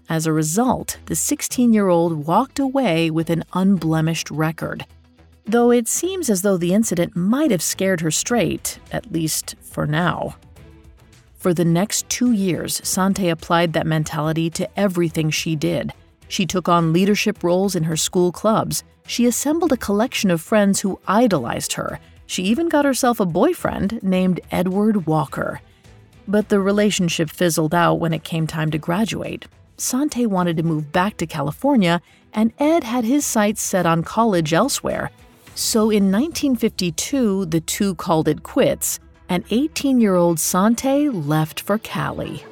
As 0.09 0.27
a 0.27 0.33
result, 0.33 0.99
the 1.07 1.17
16 1.17 1.73
year 1.73 1.89
old 1.89 2.25
walked 2.25 2.61
away 2.61 3.11
with 3.11 3.31
an 3.31 3.43
unblemished 3.53 4.31
record. 4.31 4.87
Though 5.45 5.73
it 5.73 5.89
seems 5.89 6.31
as 6.31 6.43
though 6.43 6.57
the 6.57 6.73
incident 6.73 7.17
might 7.17 7.51
have 7.51 7.63
scared 7.63 8.01
her 8.03 8.13
straight, 8.13 8.79
at 8.93 9.11
least 9.11 9.57
for 9.61 9.89
now. 9.89 10.37
For 11.47 11.55
the 11.55 11.65
next 11.65 12.09
two 12.09 12.33
years, 12.33 12.81
Sante 12.83 13.29
applied 13.29 13.73
that 13.75 13.87
mentality 13.87 14.51
to 14.51 14.69
everything 14.77 15.31
she 15.31 15.55
did. 15.55 15.93
She 16.27 16.45
took 16.45 16.69
on 16.69 16.93
leadership 16.93 17.45
roles 17.45 17.77
in 17.77 17.85
her 17.85 17.97
school 17.97 18.33
clubs. 18.33 18.83
She 19.07 19.27
assembled 19.27 19.71
a 19.71 19.77
collection 19.77 20.33
of 20.33 20.41
friends 20.41 20.81
who 20.81 20.99
idolized 21.07 21.75
her. 21.75 22.01
She 22.27 22.43
even 22.43 22.69
got 22.69 22.85
herself 22.85 23.21
a 23.21 23.25
boyfriend 23.25 24.03
named 24.03 24.41
Edward 24.51 25.07
Walker. 25.07 25.61
But 26.27 26.49
the 26.49 26.59
relationship 26.59 27.31
fizzled 27.31 27.77
out 27.77 28.01
when 28.01 28.13
it 28.13 28.25
came 28.25 28.49
time 28.49 28.73
to 28.73 28.79
graduate. 28.79 29.47
Sante 29.77 30.27
wanted 30.27 30.57
to 30.57 30.65
move 30.65 30.91
back 30.91 31.17
to 31.19 31.29
California, 31.29 32.03
and 32.33 32.53
Ed 32.59 32.83
had 32.83 33.05
his 33.05 33.25
sights 33.25 33.63
set 33.63 33.87
on 33.87 34.03
college 34.03 34.53
elsewhere. 34.53 35.13
So 35.55 35.91
in 35.91 36.11
1952, 36.11 37.47
the 37.47 37.61
two 37.61 37.95
called 37.95 38.27
it 38.27 38.43
quits 38.43 38.99
and 39.29 39.45
18 39.51 40.01
year 40.01 40.15
old 40.15 40.39
Sante 40.41 41.09
left 41.09 41.61
for 41.61 41.79
Cali. 41.79 42.45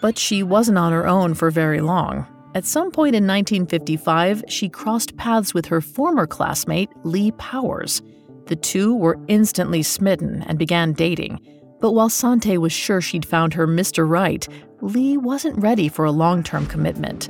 But 0.00 0.18
she 0.18 0.42
wasn't 0.42 0.78
on 0.78 0.92
her 0.92 1.06
own 1.06 1.34
for 1.34 1.50
very 1.50 1.80
long. 1.80 2.26
At 2.54 2.64
some 2.64 2.90
point 2.90 3.14
in 3.14 3.26
1955, 3.26 4.44
she 4.48 4.68
crossed 4.68 5.16
paths 5.16 5.52
with 5.52 5.66
her 5.66 5.80
former 5.80 6.26
classmate, 6.26 6.90
Lee 7.04 7.30
Powers. 7.32 8.02
The 8.46 8.56
two 8.56 8.94
were 8.94 9.18
instantly 9.28 9.82
smitten 9.82 10.42
and 10.46 10.58
began 10.58 10.92
dating. 10.92 11.40
But 11.80 11.92
while 11.92 12.08
Sante 12.08 12.58
was 12.58 12.72
sure 12.72 13.00
she'd 13.00 13.26
found 13.26 13.54
her 13.54 13.66
Mr. 13.66 14.08
Right, 14.08 14.48
Lee 14.80 15.16
wasn't 15.16 15.58
ready 15.58 15.88
for 15.88 16.04
a 16.04 16.10
long 16.10 16.42
term 16.42 16.66
commitment. 16.66 17.28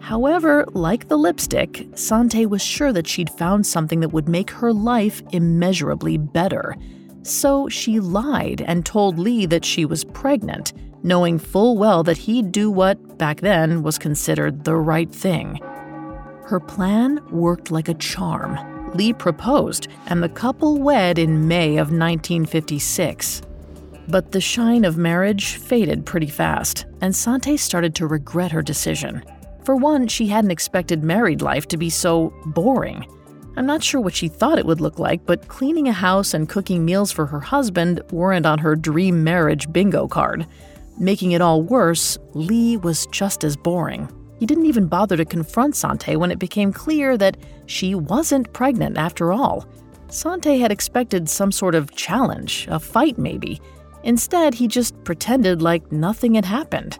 However, 0.00 0.64
like 0.72 1.08
the 1.08 1.16
lipstick, 1.16 1.86
Sante 1.94 2.46
was 2.46 2.62
sure 2.62 2.92
that 2.92 3.06
she'd 3.06 3.30
found 3.30 3.66
something 3.66 4.00
that 4.00 4.08
would 4.10 4.28
make 4.28 4.50
her 4.50 4.72
life 4.72 5.22
immeasurably 5.32 6.16
better. 6.16 6.76
So 7.22 7.68
she 7.68 8.00
lied 8.00 8.62
and 8.66 8.84
told 8.84 9.18
Lee 9.18 9.46
that 9.46 9.64
she 9.64 9.84
was 9.84 10.04
pregnant, 10.04 10.72
knowing 11.02 11.38
full 11.38 11.76
well 11.76 12.02
that 12.02 12.18
he'd 12.18 12.52
do 12.52 12.70
what, 12.70 13.18
back 13.18 13.40
then, 13.40 13.82
was 13.82 13.98
considered 13.98 14.64
the 14.64 14.76
right 14.76 15.10
thing. 15.10 15.60
Her 16.44 16.60
plan 16.60 17.20
worked 17.30 17.70
like 17.70 17.88
a 17.88 17.94
charm. 17.94 18.58
Lee 18.94 19.12
proposed, 19.12 19.88
and 20.06 20.22
the 20.22 20.28
couple 20.28 20.78
wed 20.78 21.18
in 21.18 21.48
May 21.48 21.78
of 21.78 21.90
1956. 21.90 23.42
But 24.08 24.32
the 24.32 24.40
shine 24.40 24.84
of 24.84 24.98
marriage 24.98 25.56
faded 25.56 26.04
pretty 26.04 26.26
fast, 26.26 26.86
and 27.00 27.14
Sante 27.14 27.56
started 27.56 27.94
to 27.94 28.06
regret 28.06 28.52
her 28.52 28.62
decision. 28.62 29.24
For 29.64 29.76
one, 29.76 30.08
she 30.08 30.26
hadn't 30.26 30.50
expected 30.50 31.04
married 31.04 31.40
life 31.40 31.68
to 31.68 31.76
be 31.76 31.88
so 31.88 32.34
boring. 32.46 33.06
I'm 33.56 33.66
not 33.66 33.82
sure 33.82 34.00
what 34.00 34.14
she 34.14 34.28
thought 34.28 34.58
it 34.58 34.64
would 34.64 34.80
look 34.80 34.98
like, 34.98 35.26
but 35.26 35.48
cleaning 35.48 35.88
a 35.88 35.92
house 35.92 36.32
and 36.32 36.48
cooking 36.48 36.84
meals 36.84 37.12
for 37.12 37.26
her 37.26 37.40
husband 37.40 38.00
weren't 38.10 38.46
on 38.46 38.58
her 38.58 38.74
dream 38.74 39.22
marriage 39.22 39.70
bingo 39.70 40.08
card. 40.08 40.46
Making 40.98 41.32
it 41.32 41.42
all 41.42 41.62
worse, 41.62 42.18
Lee 42.32 42.78
was 42.78 43.06
just 43.06 43.44
as 43.44 43.56
boring. 43.56 44.08
He 44.38 44.46
didn't 44.46 44.66
even 44.66 44.86
bother 44.86 45.16
to 45.16 45.24
confront 45.24 45.76
Sante 45.76 46.16
when 46.16 46.30
it 46.30 46.38
became 46.38 46.72
clear 46.72 47.16
that 47.18 47.36
she 47.66 47.94
wasn't 47.94 48.52
pregnant 48.52 48.96
after 48.96 49.32
all. 49.32 49.66
Sante 50.08 50.58
had 50.58 50.72
expected 50.72 51.28
some 51.28 51.52
sort 51.52 51.74
of 51.74 51.94
challenge, 51.94 52.66
a 52.70 52.80
fight 52.80 53.18
maybe. 53.18 53.60
Instead, 54.02 54.54
he 54.54 54.66
just 54.66 55.02
pretended 55.04 55.62
like 55.62 55.92
nothing 55.92 56.34
had 56.34 56.44
happened. 56.44 56.98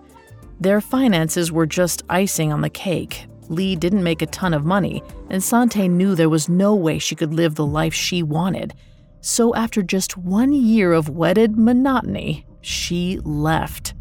Their 0.61 0.81
finances 0.81 1.51
were 1.51 1.67
just 1.67 2.03
icing 2.09 2.53
on 2.53 2.61
the 2.61 2.71
cake, 2.71 3.27
Lee 3.53 3.77
didn't 3.77 4.03
make 4.03 4.23
a 4.23 4.27
ton 4.27 4.55
of 4.55 4.65
money, 4.65 5.03
and 5.31 5.43
Sante 5.43 5.89
knew 5.89 6.15
there 6.15 6.29
was 6.29 6.49
no 6.49 6.75
way 6.75 6.99
she 6.99 7.15
could 7.15 7.35
live 7.35 7.55
the 7.55 7.67
life 7.67 7.95
she 7.95 8.23
wanted. 8.23 8.75
So, 9.21 9.55
after 9.55 9.83
just 9.83 10.17
one 10.17 10.53
year 10.53 10.93
of 10.93 11.09
wedded 11.09 11.57
monotony, 11.57 12.45
she 12.63 13.21
left. 13.23 13.95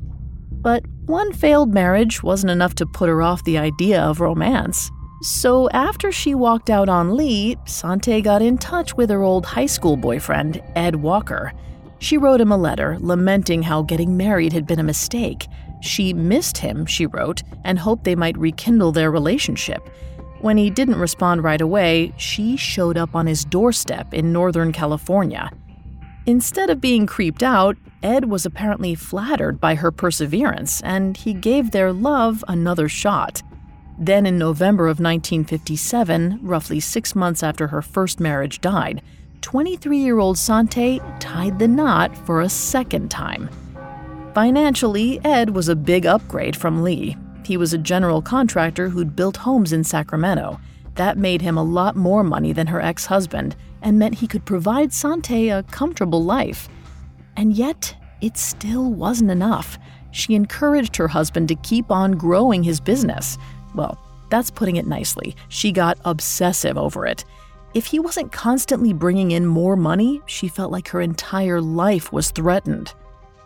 But 0.51 0.83
one 1.05 1.33
failed 1.33 1.73
marriage 1.73 2.23
wasn't 2.23 2.51
enough 2.51 2.75
to 2.75 2.85
put 2.85 3.09
her 3.09 3.21
off 3.21 3.43
the 3.43 3.57
idea 3.57 4.01
of 4.01 4.19
romance. 4.19 4.89
So, 5.21 5.69
after 5.69 6.11
she 6.11 6.33
walked 6.33 6.69
out 6.69 6.89
on 6.89 7.15
Lee, 7.15 7.57
Sante 7.65 8.21
got 8.21 8.41
in 8.41 8.57
touch 8.57 8.95
with 8.95 9.09
her 9.11 9.21
old 9.21 9.45
high 9.45 9.67
school 9.67 9.95
boyfriend, 9.95 10.63
Ed 10.75 10.95
Walker. 10.95 11.53
She 11.99 12.17
wrote 12.17 12.41
him 12.41 12.51
a 12.51 12.57
letter 12.57 12.97
lamenting 12.99 13.61
how 13.61 13.83
getting 13.83 14.17
married 14.17 14.53
had 14.53 14.65
been 14.65 14.79
a 14.79 14.83
mistake 14.83 15.45
she 15.81 16.13
missed 16.13 16.57
him, 16.57 16.85
she 16.85 17.05
wrote, 17.05 17.43
and 17.63 17.79
hoped 17.79 18.03
they 18.03 18.15
might 18.15 18.37
rekindle 18.37 18.91
their 18.91 19.11
relationship. 19.11 19.89
When 20.39 20.57
he 20.57 20.69
didn't 20.69 20.99
respond 20.99 21.43
right 21.43 21.61
away, 21.61 22.13
she 22.17 22.57
showed 22.57 22.97
up 22.97 23.15
on 23.15 23.27
his 23.27 23.45
doorstep 23.45 24.13
in 24.13 24.33
Northern 24.33 24.71
California. 24.71 25.51
Instead 26.25 26.69
of 26.69 26.81
being 26.81 27.05
creeped 27.05 27.43
out, 27.43 27.77
Ed 28.03 28.25
was 28.25 28.45
apparently 28.45 28.95
flattered 28.95 29.59
by 29.59 29.75
her 29.75 29.91
perseverance, 29.91 30.81
and 30.81 31.17
he 31.17 31.33
gave 31.33 31.71
their 31.71 31.91
love 31.91 32.43
another 32.47 32.87
shot. 32.87 33.43
Then, 33.99 34.25
in 34.25 34.37
November 34.37 34.85
of 34.85 34.99
1957, 34.99 36.39
roughly 36.41 36.79
six 36.79 37.15
months 37.15 37.43
after 37.43 37.67
her 37.67 37.81
first 37.83 38.19
marriage 38.19 38.61
died, 38.61 39.01
23 39.41 39.97
year 39.97 40.19
old 40.19 40.37
Sante 40.37 40.99
tied 41.19 41.59
the 41.59 41.67
knot 41.67 42.15
for 42.25 42.41
a 42.41 42.49
second 42.49 43.09
time. 43.09 43.49
Financially, 44.33 45.19
Ed 45.25 45.49
was 45.49 45.67
a 45.67 45.75
big 45.75 46.05
upgrade 46.05 46.55
from 46.55 46.83
Lee. 46.83 47.17
He 47.43 47.57
was 47.57 47.73
a 47.73 47.77
general 47.77 48.21
contractor 48.21 48.87
who'd 48.87 49.13
built 49.13 49.35
homes 49.35 49.73
in 49.73 49.83
Sacramento. 49.83 50.57
That 50.95 51.17
made 51.17 51.41
him 51.41 51.57
a 51.57 51.63
lot 51.63 51.97
more 51.97 52.23
money 52.23 52.53
than 52.53 52.67
her 52.67 52.81
ex 52.81 53.05
husband 53.05 53.57
and 53.81 53.99
meant 53.99 54.15
he 54.15 54.27
could 54.27 54.45
provide 54.45 54.93
Sante 54.93 55.49
a 55.49 55.63
comfortable 55.63 56.23
life. 56.23 56.69
And 57.35 57.53
yet, 57.53 57.93
it 58.21 58.37
still 58.37 58.93
wasn't 58.93 59.31
enough. 59.31 59.77
She 60.11 60.35
encouraged 60.35 60.95
her 60.95 61.09
husband 61.09 61.49
to 61.49 61.55
keep 61.55 61.91
on 61.91 62.13
growing 62.13 62.63
his 62.63 62.79
business. 62.79 63.37
Well, 63.75 63.99
that's 64.29 64.51
putting 64.51 64.77
it 64.77 64.87
nicely. 64.87 65.35
She 65.49 65.73
got 65.73 65.99
obsessive 66.05 66.77
over 66.77 67.05
it. 67.05 67.25
If 67.73 67.85
he 67.85 67.99
wasn't 67.99 68.31
constantly 68.31 68.93
bringing 68.93 69.31
in 69.31 69.45
more 69.45 69.75
money, 69.75 70.21
she 70.25 70.47
felt 70.47 70.71
like 70.71 70.87
her 70.89 71.01
entire 71.01 71.59
life 71.59 72.13
was 72.13 72.31
threatened. 72.31 72.93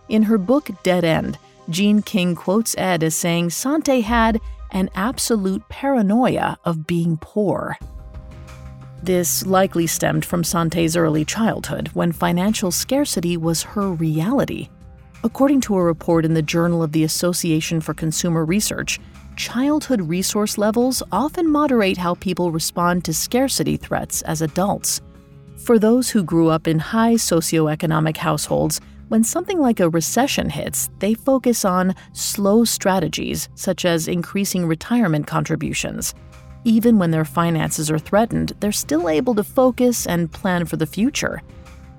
In 0.10 0.24
her 0.24 0.38
book 0.38 0.70
Dead 0.84 1.04
End, 1.04 1.38
Jean 1.70 2.02
King 2.02 2.36
quotes 2.36 2.76
Ed 2.78 3.04
as 3.04 3.15
saying 3.15 3.50
Sante 3.50 4.02
had 4.02 4.39
an 4.72 4.89
absolute 4.94 5.68
paranoia 5.70 6.58
of 6.63 6.86
being 6.86 7.18
poor. 7.18 7.78
This 9.02 9.46
likely 9.46 9.88
stemmed 9.88 10.26
from 10.26 10.44
Sante's 10.44 10.96
early 10.96 11.26
childhood, 11.26 11.89
when 11.94 12.12
financial 12.12 12.72
scarcity 12.72 13.38
was 13.38 13.63
her 13.63 13.91
reality. 13.91 14.70
According 15.24 15.62
to 15.62 15.76
a 15.76 15.84
report 15.84 16.26
in 16.26 16.34
the 16.34 16.41
Journal 16.41 16.84
of 16.84 16.91
the 16.91 17.04
Association 17.04 17.82
for 17.82 17.94
Consumer 17.94 18.46
Research, 18.46 19.00
childhood 19.36 20.02
resource 20.02 20.58
levels 20.58 21.02
often 21.12 21.50
moderate 21.50 21.98
how 21.98 22.15
people 22.15 22.52
respond 22.52 23.04
to 23.06 23.13
scarcity 23.13 23.76
threats 23.76 24.22
as 24.24 24.41
adults. 24.41 25.02
For 25.58 25.80
those 25.80 26.10
who 26.10 26.24
grew 26.24 26.50
up 26.50 26.68
in 26.68 26.80
high 26.80 27.15
socioeconomic 27.15 28.18
households, 28.18 28.82
when 29.08 29.24
something 29.24 29.60
like 29.60 29.80
a 29.80 29.89
recession 29.89 30.50
hits, 30.50 30.89
they 31.00 31.13
focus 31.13 31.63
on 31.63 31.96
slow 32.13 32.63
strategies 32.63 33.50
such 33.56 33.86
as 33.86 34.08
increasing 34.08 34.65
retirement 34.65 35.28
contributions. 35.28 36.15
Even 36.63 36.98
when 36.98 37.12
their 37.12 37.26
finances 37.26 37.91
are 37.91 38.00
threatened, 38.00 38.54
they're 38.60 38.72
still 38.72 39.08
able 39.08 39.36
to 39.36 39.44
focus 39.44 40.08
and 40.08 40.32
plan 40.32 40.65
for 40.65 40.78
the 40.78 40.88
future. 40.88 41.44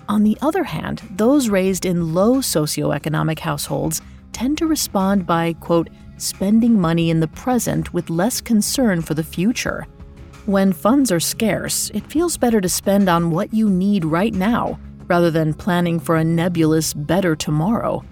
On 0.09 0.25
the 0.25 0.37
other 0.43 0.65
hand, 0.65 1.03
those 1.13 1.49
raised 1.49 1.85
in 1.85 2.13
low 2.15 2.37
socioeconomic 2.37 3.39
households 3.39 4.03
tend 4.33 4.59
to 4.59 4.67
respond 4.67 5.27
by, 5.27 5.53
quote, 5.55 5.89
spending 6.17 6.81
money 6.81 7.11
in 7.11 7.21
the 7.21 7.29
present 7.29 7.93
with 7.95 8.11
less 8.11 8.41
concern 8.41 9.03
for 9.03 9.15
the 9.15 9.23
future. 9.23 9.87
When 10.47 10.73
funds 10.73 11.13
are 11.13 11.21
scarce, 11.21 11.91
it 11.91 12.11
feels 12.11 12.37
better 12.37 12.61
to 12.61 12.69
spend 12.69 13.09
on 13.09 13.31
what 13.31 13.55
you 13.55 13.69
need 13.69 14.05
right 14.05 14.35
now 14.35 14.79
rather 15.09 15.31
than 15.31 15.55
planning 15.55 16.01
for 16.01 16.17
a 16.17 16.25
nebulous 16.25 16.93
better 16.95 17.37
tomorrow. 17.37 18.05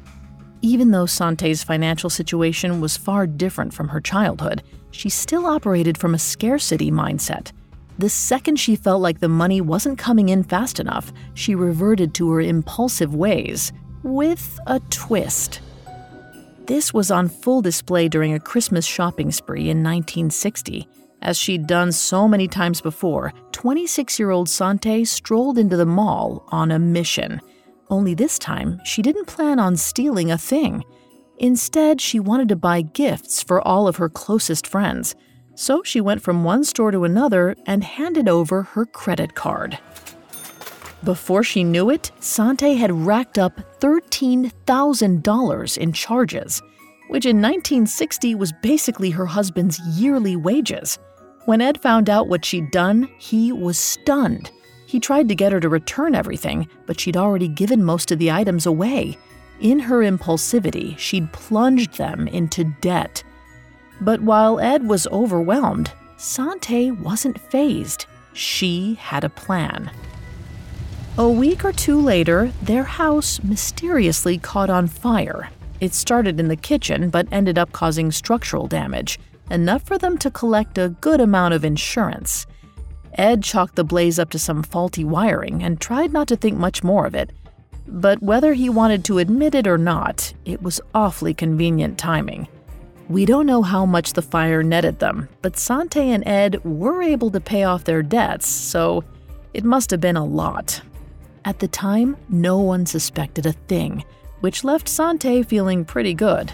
Even 0.62 0.90
though 0.90 1.06
Sante's 1.06 1.62
financial 1.62 2.08
situation 2.08 2.80
was 2.80 2.96
far 2.96 3.26
different 3.26 3.74
from 3.74 3.88
her 3.88 4.00
childhood, 4.00 4.62
she 4.90 5.08
still 5.08 5.46
operated 5.46 5.98
from 5.98 6.14
a 6.14 6.18
scarcity 6.18 6.90
mindset. 6.90 7.52
The 7.98 8.08
second 8.08 8.56
she 8.58 8.74
felt 8.74 9.02
like 9.02 9.20
the 9.20 9.28
money 9.28 9.60
wasn't 9.60 9.98
coming 9.98 10.30
in 10.30 10.42
fast 10.42 10.80
enough, 10.80 11.12
she 11.34 11.54
reverted 11.54 12.14
to 12.14 12.30
her 12.32 12.40
impulsive 12.40 13.14
ways, 13.14 13.72
with 14.02 14.58
a 14.66 14.80
twist. 14.90 15.60
This 16.66 16.94
was 16.94 17.10
on 17.10 17.28
full 17.28 17.60
display 17.60 18.08
during 18.08 18.32
a 18.32 18.40
Christmas 18.40 18.86
shopping 18.86 19.30
spree 19.30 19.68
in 19.68 19.82
1960. 19.82 20.88
As 21.24 21.38
she'd 21.38 21.66
done 21.66 21.90
so 21.90 22.28
many 22.28 22.46
times 22.46 22.82
before, 22.82 23.32
26 23.52 24.18
year 24.18 24.30
old 24.30 24.46
Sante 24.48 25.06
strolled 25.06 25.56
into 25.56 25.76
the 25.76 25.86
mall 25.86 26.44
on 26.48 26.70
a 26.70 26.78
mission. 26.78 27.40
Only 27.88 28.12
this 28.14 28.38
time, 28.38 28.78
she 28.84 29.00
didn't 29.00 29.26
plan 29.26 29.58
on 29.58 29.78
stealing 29.78 30.30
a 30.30 30.36
thing. 30.36 30.84
Instead, 31.38 32.02
she 32.02 32.20
wanted 32.20 32.50
to 32.50 32.56
buy 32.56 32.82
gifts 32.82 33.42
for 33.42 33.66
all 33.66 33.88
of 33.88 33.96
her 33.96 34.10
closest 34.10 34.66
friends. 34.66 35.14
So 35.54 35.82
she 35.82 36.00
went 36.00 36.20
from 36.20 36.44
one 36.44 36.62
store 36.62 36.90
to 36.90 37.04
another 37.04 37.56
and 37.64 37.82
handed 37.84 38.28
over 38.28 38.62
her 38.62 38.84
credit 38.84 39.34
card. 39.34 39.78
Before 41.04 41.42
she 41.42 41.64
knew 41.64 41.88
it, 41.88 42.10
Sante 42.20 42.74
had 42.74 42.92
racked 42.92 43.38
up 43.38 43.78
$13,000 43.80 45.78
in 45.78 45.92
charges, 45.92 46.62
which 47.08 47.24
in 47.24 47.36
1960 47.36 48.34
was 48.34 48.52
basically 48.62 49.10
her 49.10 49.26
husband's 49.26 49.80
yearly 49.98 50.36
wages. 50.36 50.98
When 51.46 51.60
Ed 51.60 51.80
found 51.82 52.08
out 52.08 52.28
what 52.28 52.44
she'd 52.44 52.70
done, 52.70 53.08
he 53.18 53.52
was 53.52 53.76
stunned. 53.76 54.50
He 54.86 54.98
tried 54.98 55.28
to 55.28 55.34
get 55.34 55.52
her 55.52 55.60
to 55.60 55.68
return 55.68 56.14
everything, 56.14 56.68
but 56.86 56.98
she'd 56.98 57.18
already 57.18 57.48
given 57.48 57.84
most 57.84 58.10
of 58.10 58.18
the 58.18 58.30
items 58.30 58.64
away. 58.64 59.18
In 59.60 59.78
her 59.78 59.98
impulsivity, 59.98 60.96
she'd 60.96 61.32
plunged 61.32 61.98
them 61.98 62.28
into 62.28 62.64
debt. 62.80 63.22
But 64.00 64.22
while 64.22 64.58
Ed 64.58 64.88
was 64.88 65.06
overwhelmed, 65.08 65.92
Sante 66.16 66.90
wasn't 66.90 67.38
phased. 67.38 68.06
She 68.32 68.94
had 68.94 69.22
a 69.22 69.28
plan. 69.28 69.90
A 71.18 71.28
week 71.28 71.64
or 71.64 71.72
two 71.72 72.00
later, 72.00 72.52
their 72.62 72.84
house 72.84 73.42
mysteriously 73.42 74.38
caught 74.38 74.70
on 74.70 74.86
fire. 74.86 75.50
It 75.80 75.92
started 75.92 76.40
in 76.40 76.48
the 76.48 76.56
kitchen 76.56 77.10
but 77.10 77.28
ended 77.30 77.58
up 77.58 77.70
causing 77.72 78.10
structural 78.10 78.66
damage 78.66 79.18
enough 79.50 79.82
for 79.82 79.98
them 79.98 80.18
to 80.18 80.30
collect 80.30 80.78
a 80.78 80.90
good 81.00 81.20
amount 81.20 81.54
of 81.54 81.64
insurance. 81.64 82.46
Ed 83.14 83.42
chalked 83.42 83.76
the 83.76 83.84
blaze 83.84 84.18
up 84.18 84.30
to 84.30 84.38
some 84.38 84.62
faulty 84.62 85.04
wiring 85.04 85.62
and 85.62 85.80
tried 85.80 86.12
not 86.12 86.28
to 86.28 86.36
think 86.36 86.58
much 86.58 86.82
more 86.82 87.06
of 87.06 87.14
it. 87.14 87.30
But 87.86 88.22
whether 88.22 88.54
he 88.54 88.68
wanted 88.68 89.04
to 89.04 89.18
admit 89.18 89.54
it 89.54 89.66
or 89.66 89.78
not, 89.78 90.32
it 90.44 90.62
was 90.62 90.80
awfully 90.94 91.34
convenient 91.34 91.98
timing. 91.98 92.48
We 93.08 93.26
don't 93.26 93.46
know 93.46 93.62
how 93.62 93.84
much 93.84 94.14
the 94.14 94.22
fire 94.22 94.62
netted 94.62 94.98
them, 94.98 95.28
but 95.42 95.58
Sante 95.58 96.00
and 96.10 96.26
Ed 96.26 96.64
were 96.64 97.02
able 97.02 97.30
to 97.30 97.40
pay 97.40 97.64
off 97.64 97.84
their 97.84 98.02
debts, 98.02 98.48
so 98.48 99.04
it 99.52 99.62
must 99.62 99.90
have 99.90 100.00
been 100.00 100.16
a 100.16 100.24
lot. 100.24 100.80
At 101.44 101.58
the 101.58 101.68
time, 101.68 102.16
no 102.30 102.58
one 102.58 102.86
suspected 102.86 103.44
a 103.44 103.52
thing, 103.52 104.04
which 104.40 104.64
left 104.64 104.88
Sante 104.88 105.42
feeling 105.42 105.84
pretty 105.84 106.14
good. 106.14 106.52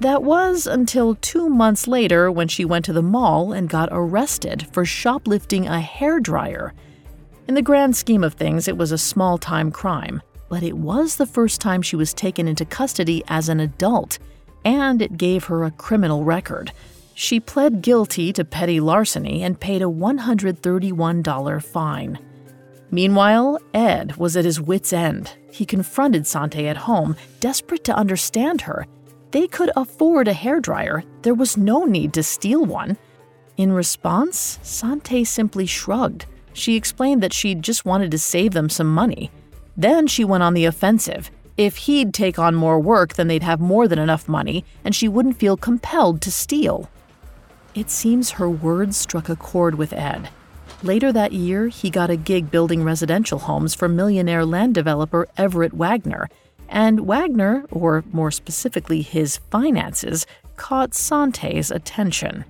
That 0.00 0.22
was 0.22 0.66
until 0.66 1.14
two 1.14 1.48
months 1.48 1.86
later 1.86 2.30
when 2.30 2.48
she 2.48 2.64
went 2.64 2.84
to 2.86 2.92
the 2.92 3.02
mall 3.02 3.52
and 3.52 3.68
got 3.68 3.88
arrested 3.92 4.66
for 4.72 4.84
shoplifting 4.84 5.66
a 5.68 5.80
hair 5.80 6.18
dryer. 6.20 6.74
In 7.46 7.54
the 7.54 7.62
grand 7.62 7.96
scheme 7.96 8.24
of 8.24 8.34
things, 8.34 8.66
it 8.66 8.76
was 8.76 8.90
a 8.90 8.98
small 8.98 9.38
time 9.38 9.70
crime, 9.70 10.20
but 10.48 10.62
it 10.62 10.76
was 10.76 11.16
the 11.16 11.26
first 11.26 11.60
time 11.60 11.80
she 11.80 11.96
was 11.96 12.12
taken 12.12 12.48
into 12.48 12.64
custody 12.64 13.22
as 13.28 13.48
an 13.48 13.60
adult, 13.60 14.18
and 14.64 15.00
it 15.00 15.16
gave 15.16 15.44
her 15.44 15.62
a 15.62 15.70
criminal 15.70 16.24
record. 16.24 16.72
She 17.14 17.38
pled 17.38 17.80
guilty 17.80 18.32
to 18.32 18.44
petty 18.44 18.80
larceny 18.80 19.44
and 19.44 19.60
paid 19.60 19.82
a 19.82 19.86
$131 19.86 21.62
fine. 21.62 22.18
Meanwhile, 22.90 23.60
Ed 23.72 24.16
was 24.16 24.36
at 24.36 24.44
his 24.44 24.60
wits' 24.60 24.92
end. 24.92 25.32
He 25.52 25.64
confronted 25.64 26.26
Sante 26.26 26.66
at 26.66 26.76
home, 26.78 27.14
desperate 27.40 27.84
to 27.84 27.94
understand 27.94 28.62
her 28.62 28.86
they 29.34 29.48
could 29.48 29.72
afford 29.74 30.28
a 30.28 30.32
hairdryer, 30.32 31.04
there 31.22 31.34
was 31.34 31.56
no 31.56 31.86
need 31.86 32.12
to 32.12 32.22
steal 32.22 32.64
one. 32.64 32.96
In 33.56 33.72
response, 33.72 34.60
Sante 34.62 35.24
simply 35.24 35.66
shrugged. 35.66 36.26
She 36.52 36.76
explained 36.76 37.20
that 37.20 37.32
she 37.32 37.56
just 37.56 37.84
wanted 37.84 38.12
to 38.12 38.18
save 38.18 38.52
them 38.52 38.68
some 38.68 38.94
money. 38.94 39.32
Then 39.76 40.06
she 40.06 40.24
went 40.24 40.44
on 40.44 40.54
the 40.54 40.66
offensive. 40.66 41.32
If 41.56 41.78
he'd 41.78 42.14
take 42.14 42.38
on 42.38 42.54
more 42.54 42.78
work, 42.78 43.14
then 43.14 43.26
they'd 43.26 43.42
have 43.42 43.58
more 43.58 43.88
than 43.88 43.98
enough 43.98 44.28
money, 44.28 44.64
and 44.84 44.94
she 44.94 45.08
wouldn't 45.08 45.40
feel 45.40 45.56
compelled 45.56 46.20
to 46.20 46.30
steal. 46.30 46.88
It 47.74 47.90
seems 47.90 48.30
her 48.30 48.48
words 48.48 48.96
struck 48.96 49.28
a 49.28 49.34
chord 49.34 49.74
with 49.74 49.92
Ed. 49.92 50.28
Later 50.84 51.10
that 51.10 51.32
year, 51.32 51.66
he 51.66 51.90
got 51.90 52.08
a 52.08 52.16
gig 52.16 52.52
building 52.52 52.84
residential 52.84 53.40
homes 53.40 53.74
for 53.74 53.88
millionaire 53.88 54.46
land 54.46 54.76
developer 54.76 55.26
Everett 55.36 55.74
Wagner, 55.74 56.28
and 56.68 57.00
Wagner, 57.00 57.64
or 57.70 58.04
more 58.12 58.30
specifically 58.30 59.02
his 59.02 59.38
finances, 59.50 60.26
caught 60.56 60.94
Sante's 60.94 61.70
attention. 61.70 62.44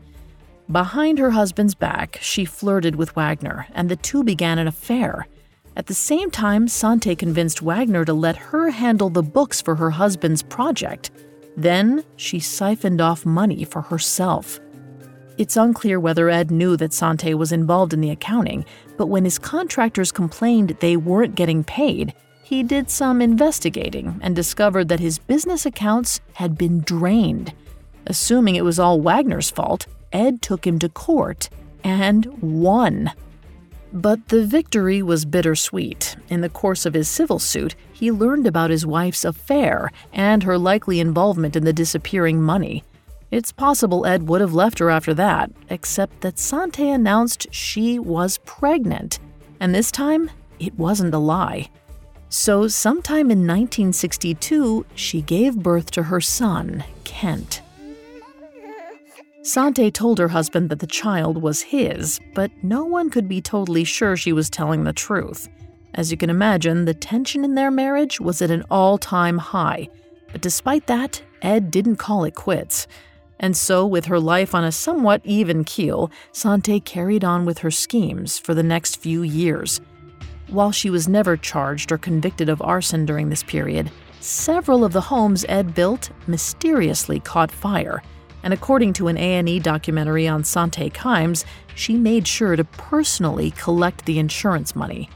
Behind 0.70 1.18
her 1.18 1.30
husband's 1.30 1.74
back, 1.74 2.18
she 2.22 2.44
flirted 2.44 2.96
with 2.96 3.14
Wagner, 3.16 3.66
and 3.74 3.90
the 3.90 3.96
two 3.96 4.24
began 4.24 4.58
an 4.58 4.66
affair. 4.66 5.26
At 5.76 5.86
the 5.86 5.94
same 5.94 6.30
time, 6.30 6.68
Sante 6.68 7.16
convinced 7.16 7.60
Wagner 7.60 8.04
to 8.04 8.14
let 8.14 8.36
her 8.36 8.70
handle 8.70 9.10
the 9.10 9.22
books 9.22 9.60
for 9.60 9.74
her 9.74 9.90
husband's 9.90 10.42
project. 10.42 11.10
Then 11.56 12.04
she 12.16 12.40
siphoned 12.40 13.00
off 13.00 13.26
money 13.26 13.64
for 13.64 13.82
herself. 13.82 14.60
It's 15.36 15.56
unclear 15.56 15.98
whether 15.98 16.30
Ed 16.30 16.52
knew 16.52 16.76
that 16.76 16.92
Sante 16.92 17.34
was 17.34 17.50
involved 17.50 17.92
in 17.92 18.00
the 18.00 18.10
accounting, 18.10 18.64
but 18.96 19.06
when 19.06 19.24
his 19.24 19.38
contractors 19.38 20.12
complained 20.12 20.76
they 20.78 20.96
weren't 20.96 21.34
getting 21.34 21.64
paid, 21.64 22.14
he 22.44 22.62
did 22.62 22.90
some 22.90 23.22
investigating 23.22 24.20
and 24.22 24.36
discovered 24.36 24.88
that 24.88 25.00
his 25.00 25.18
business 25.18 25.64
accounts 25.64 26.20
had 26.34 26.58
been 26.58 26.80
drained. 26.80 27.54
Assuming 28.06 28.54
it 28.54 28.64
was 28.64 28.78
all 28.78 29.00
Wagner's 29.00 29.50
fault, 29.50 29.86
Ed 30.12 30.42
took 30.42 30.66
him 30.66 30.78
to 30.80 30.90
court 30.90 31.48
and 31.82 32.26
won. 32.42 33.10
But 33.94 34.28
the 34.28 34.44
victory 34.44 35.02
was 35.02 35.24
bittersweet. 35.24 36.16
In 36.28 36.42
the 36.42 36.50
course 36.50 36.84
of 36.84 36.92
his 36.92 37.08
civil 37.08 37.38
suit, 37.38 37.74
he 37.92 38.10
learned 38.10 38.46
about 38.46 38.70
his 38.70 38.84
wife's 38.84 39.24
affair 39.24 39.90
and 40.12 40.42
her 40.42 40.58
likely 40.58 41.00
involvement 41.00 41.56
in 41.56 41.64
the 41.64 41.72
disappearing 41.72 42.42
money. 42.42 42.84
It's 43.30 43.52
possible 43.52 44.04
Ed 44.04 44.28
would 44.28 44.42
have 44.42 44.52
left 44.52 44.80
her 44.80 44.90
after 44.90 45.14
that, 45.14 45.50
except 45.70 46.20
that 46.20 46.38
Sante 46.38 46.90
announced 46.90 47.46
she 47.50 47.98
was 47.98 48.38
pregnant. 48.44 49.18
And 49.60 49.74
this 49.74 49.90
time, 49.90 50.30
it 50.58 50.78
wasn't 50.78 51.14
a 51.14 51.18
lie. 51.18 51.70
So, 52.36 52.66
sometime 52.66 53.30
in 53.30 53.46
1962, 53.46 54.86
she 54.96 55.22
gave 55.22 55.62
birth 55.62 55.92
to 55.92 56.02
her 56.02 56.20
son, 56.20 56.82
Kent. 57.04 57.62
Sante 59.44 59.88
told 59.92 60.18
her 60.18 60.26
husband 60.26 60.68
that 60.68 60.80
the 60.80 60.88
child 60.88 61.40
was 61.40 61.62
his, 61.62 62.18
but 62.34 62.50
no 62.60 62.84
one 62.84 63.08
could 63.08 63.28
be 63.28 63.40
totally 63.40 63.84
sure 63.84 64.16
she 64.16 64.32
was 64.32 64.50
telling 64.50 64.82
the 64.82 64.92
truth. 64.92 65.48
As 65.94 66.10
you 66.10 66.16
can 66.16 66.28
imagine, 66.28 66.86
the 66.86 66.92
tension 66.92 67.44
in 67.44 67.54
their 67.54 67.70
marriage 67.70 68.18
was 68.18 68.42
at 68.42 68.50
an 68.50 68.64
all 68.68 68.98
time 68.98 69.38
high. 69.38 69.88
But 70.32 70.40
despite 70.40 70.88
that, 70.88 71.22
Ed 71.40 71.70
didn't 71.70 71.98
call 71.98 72.24
it 72.24 72.34
quits. 72.34 72.88
And 73.38 73.56
so, 73.56 73.86
with 73.86 74.06
her 74.06 74.18
life 74.18 74.56
on 74.56 74.64
a 74.64 74.72
somewhat 74.72 75.20
even 75.22 75.62
keel, 75.62 76.10
Sante 76.32 76.80
carried 76.80 77.22
on 77.22 77.44
with 77.44 77.58
her 77.58 77.70
schemes 77.70 78.40
for 78.40 78.54
the 78.54 78.64
next 78.64 78.96
few 78.96 79.22
years. 79.22 79.80
While 80.48 80.72
she 80.72 80.90
was 80.90 81.08
never 81.08 81.36
charged 81.36 81.90
or 81.90 81.98
convicted 81.98 82.48
of 82.48 82.62
arson 82.62 83.06
during 83.06 83.28
this 83.28 83.42
period, 83.42 83.90
several 84.20 84.84
of 84.84 84.92
the 84.92 85.00
homes 85.00 85.44
Ed 85.48 85.74
built 85.74 86.10
mysteriously 86.26 87.20
caught 87.20 87.50
fire, 87.50 88.02
and 88.42 88.52
according 88.52 88.92
to 88.94 89.08
an 89.08 89.16
A&E 89.16 89.58
documentary 89.60 90.28
on 90.28 90.44
Sante 90.44 90.90
Kimes, 90.90 91.44
she 91.74 91.94
made 91.94 92.28
sure 92.28 92.56
to 92.56 92.64
personally 92.64 93.52
collect 93.52 94.04
the 94.04 94.18
insurance 94.18 94.76
money. 94.76 95.08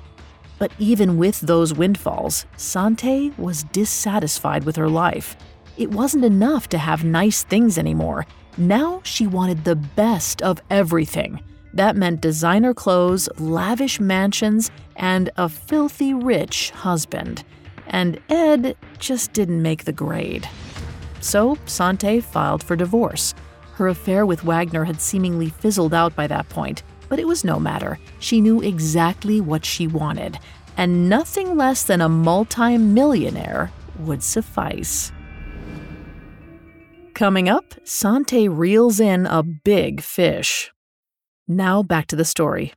But 0.58 0.72
even 0.78 1.18
with 1.18 1.40
those 1.40 1.74
windfalls, 1.74 2.46
Sante 2.56 3.30
was 3.36 3.64
dissatisfied 3.64 4.64
with 4.64 4.76
her 4.76 4.88
life. 4.88 5.36
It 5.76 5.90
wasn't 5.90 6.24
enough 6.24 6.68
to 6.70 6.78
have 6.78 7.04
nice 7.04 7.44
things 7.44 7.78
anymore. 7.78 8.26
Now 8.56 9.00
she 9.04 9.26
wanted 9.26 9.64
the 9.64 9.76
best 9.76 10.42
of 10.42 10.60
everything. 10.70 11.40
That 11.78 11.94
meant 11.94 12.20
designer 12.20 12.74
clothes, 12.74 13.28
lavish 13.38 14.00
mansions, 14.00 14.68
and 14.96 15.30
a 15.36 15.48
filthy 15.48 16.12
rich 16.12 16.70
husband. 16.70 17.44
And 17.86 18.18
Ed 18.28 18.76
just 18.98 19.32
didn't 19.32 19.62
make 19.62 19.84
the 19.84 19.92
grade. 19.92 20.48
So 21.20 21.56
Sante 21.66 22.18
filed 22.18 22.64
for 22.64 22.74
divorce. 22.74 23.32
Her 23.74 23.86
affair 23.86 24.26
with 24.26 24.42
Wagner 24.42 24.82
had 24.82 25.00
seemingly 25.00 25.50
fizzled 25.50 25.94
out 25.94 26.16
by 26.16 26.26
that 26.26 26.48
point, 26.48 26.82
but 27.08 27.20
it 27.20 27.28
was 27.28 27.44
no 27.44 27.60
matter. 27.60 27.96
She 28.18 28.40
knew 28.40 28.60
exactly 28.60 29.40
what 29.40 29.64
she 29.64 29.86
wanted, 29.86 30.36
and 30.76 31.08
nothing 31.08 31.56
less 31.56 31.84
than 31.84 32.00
a 32.00 32.08
multi-millionaire 32.08 33.70
would 34.00 34.24
suffice. 34.24 35.12
Coming 37.14 37.48
up, 37.48 37.74
Sante 37.84 38.48
reels 38.48 38.98
in 38.98 39.26
a 39.26 39.44
big 39.44 40.00
fish. 40.00 40.72
Now 41.48 41.82
back 41.82 42.06
to 42.08 42.16
the 42.16 42.26
story. 42.26 42.74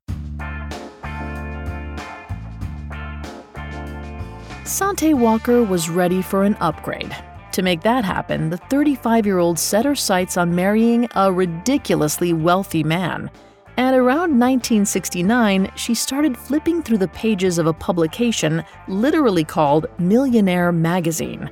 Sante 4.63 5.13
Walker 5.13 5.61
was 5.61 5.89
ready 5.89 6.21
for 6.21 6.43
an 6.43 6.55
upgrade. 6.61 7.13
To 7.51 7.61
make 7.61 7.81
that 7.81 8.05
happen, 8.05 8.49
the 8.49 8.55
35 8.55 9.25
year 9.25 9.39
old 9.39 9.59
set 9.59 9.83
her 9.83 9.95
sights 9.95 10.37
on 10.37 10.55
marrying 10.55 11.09
a 11.15 11.29
ridiculously 11.29 12.31
wealthy 12.31 12.81
man. 12.81 13.29
At 13.77 13.93
around 13.93 14.39
1969, 14.39 15.71
she 15.75 15.93
started 15.93 16.37
flipping 16.37 16.81
through 16.81 16.99
the 16.99 17.09
pages 17.09 17.57
of 17.57 17.67
a 17.67 17.73
publication 17.73 18.63
literally 18.87 19.43
called 19.43 19.87
Millionaire 19.99 20.71
Magazine. 20.71 21.51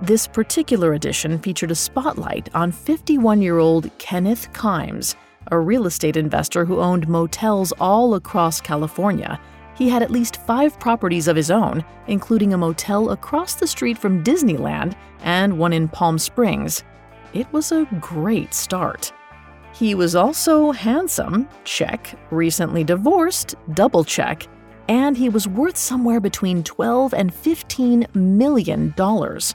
This 0.00 0.26
particular 0.26 0.94
edition 0.94 1.38
featured 1.38 1.70
a 1.70 1.74
spotlight 1.74 2.54
on 2.54 2.72
51 2.72 3.42
year 3.42 3.58
old 3.58 3.90
Kenneth 3.98 4.50
Kimes, 4.54 5.16
a 5.50 5.58
real 5.58 5.86
estate 5.86 6.16
investor 6.16 6.64
who 6.64 6.80
owned 6.80 7.08
motels 7.08 7.72
all 7.78 8.14
across 8.14 8.60
California 8.60 9.40
he 9.76 9.90
had 9.90 10.02
at 10.02 10.10
least 10.10 10.38
five 10.46 10.78
properties 10.80 11.28
of 11.28 11.36
his 11.36 11.50
own, 11.50 11.84
including 12.06 12.54
a 12.54 12.58
motel 12.58 13.10
across 13.10 13.54
the 13.54 13.66
street 13.66 13.98
from 13.98 14.24
Disneyland 14.24 14.94
and 15.20 15.58
one 15.58 15.72
in 15.72 15.88
Palm 15.88 16.18
Springs. 16.18 16.82
It 17.34 17.46
was 17.52 17.72
a 17.72 17.86
great 18.00 18.54
start. 18.54 19.12
He 19.74 19.94
was 19.94 20.16
also 20.16 20.72
handsome, 20.72 21.46
check, 21.64 22.18
recently 22.30 22.84
divorced, 22.84 23.54
double 23.74 24.04
check, 24.04 24.46
and 24.88 25.14
he 25.16 25.28
was 25.28 25.46
worth 25.46 25.76
somewhere 25.76 26.20
between 26.20 26.62
12 26.62 27.12
and 27.12 27.34
15 27.34 28.06
million 28.14 28.94
dollars. 28.96 29.54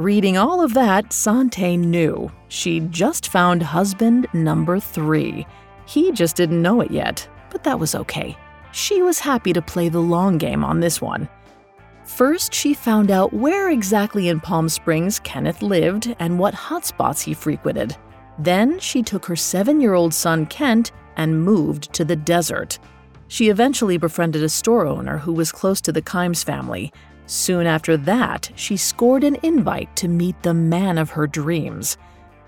Reading 0.00 0.38
all 0.38 0.62
of 0.62 0.74
that, 0.74 1.12
Sante 1.12 1.76
knew 1.76 2.32
she'd 2.48 2.90
just 2.90 3.28
found 3.28 3.62
husband 3.62 4.26
number 4.32 4.80
three. 4.80 5.46
He 5.86 6.10
just 6.10 6.36
didn't 6.36 6.62
know 6.62 6.80
it 6.80 6.90
yet, 6.90 7.28
but 7.50 7.62
that 7.64 7.78
was 7.78 7.94
okay 7.94 8.36
she 8.72 9.02
was 9.02 9.18
happy 9.18 9.52
to 9.52 9.62
play 9.62 9.88
the 9.88 10.00
long 10.00 10.38
game 10.38 10.64
on 10.64 10.80
this 10.80 11.00
one. 11.00 11.28
First, 12.04 12.52
she 12.52 12.74
found 12.74 13.10
out 13.10 13.32
where 13.32 13.70
exactly 13.70 14.28
in 14.28 14.40
Palm 14.40 14.68
Springs 14.68 15.20
Kenneth 15.20 15.62
lived 15.62 16.14
and 16.18 16.38
what 16.38 16.54
hotspots 16.54 17.22
he 17.22 17.34
frequented. 17.34 17.96
Then, 18.38 18.78
she 18.78 19.02
took 19.02 19.26
her 19.26 19.36
seven 19.36 19.80
year 19.80 19.94
old 19.94 20.14
son 20.14 20.46
Kent 20.46 20.92
and 21.16 21.42
moved 21.44 21.92
to 21.94 22.04
the 22.04 22.16
desert. 22.16 22.78
She 23.28 23.48
eventually 23.48 23.96
befriended 23.96 24.42
a 24.42 24.48
store 24.48 24.86
owner 24.86 25.18
who 25.18 25.32
was 25.32 25.52
close 25.52 25.80
to 25.82 25.92
the 25.92 26.02
Kimes 26.02 26.42
family. 26.42 26.92
Soon 27.30 27.64
after 27.64 27.96
that, 27.96 28.50
she 28.56 28.76
scored 28.76 29.22
an 29.22 29.36
invite 29.44 29.94
to 29.94 30.08
meet 30.08 30.42
the 30.42 30.52
man 30.52 30.98
of 30.98 31.10
her 31.10 31.28
dreams. 31.28 31.96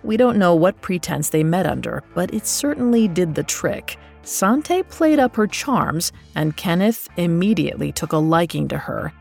We 0.03 0.17
don't 0.17 0.39
know 0.39 0.57
what 0.57 0.81
pretense 0.81 1.29
they 1.29 1.45
met 1.45 1.67
under, 1.67 2.03
but 2.17 2.35
it 2.35 2.49
certainly 2.49 3.07
did 3.07 3.37
the 3.37 3.45
trick. 3.45 3.97
Sante 4.25 4.83
played 4.83 5.21
up 5.21 5.37
her 5.37 5.47
charms, 5.47 6.11
and 6.35 6.57
Kenneth 6.57 7.09
immediately 7.17 7.93
took 7.93 8.11
a 8.13 8.17
liking 8.17 8.67
to 8.67 8.77
her. 8.77 9.13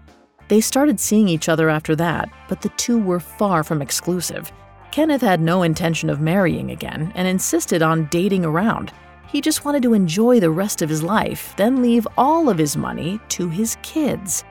They 0.48 0.62
started 0.62 1.00
seeing 1.00 1.28
each 1.28 1.48
other 1.48 1.70
after 1.70 1.96
that, 1.96 2.28
but 2.50 2.62
the 2.62 2.70
two 2.70 2.98
were 3.00 3.20
far 3.20 3.64
from 3.64 3.84
exclusive. 3.84 4.52
Kenneth 4.90 5.22
had 5.22 5.42
no 5.42 5.62
intention 5.62 6.10
of 6.10 6.20
marrying 6.20 6.72
again 6.72 7.12
and 7.14 7.28
insisted 7.28 7.84
on 7.84 8.08
dating 8.10 8.46
around. 8.46 8.92
He 9.28 9.42
just 9.42 9.64
wanted 9.64 9.84
to 9.84 9.94
enjoy 9.94 10.40
the 10.40 10.50
rest 10.50 10.82
of 10.82 10.90
his 10.90 11.04
life, 11.04 11.54
then 11.56 11.84
leave 11.84 12.08
all 12.18 12.50
of 12.50 12.58
his 12.58 12.76
money 12.76 13.20
to 13.30 13.48
his 13.48 13.78
kids. 13.84 14.44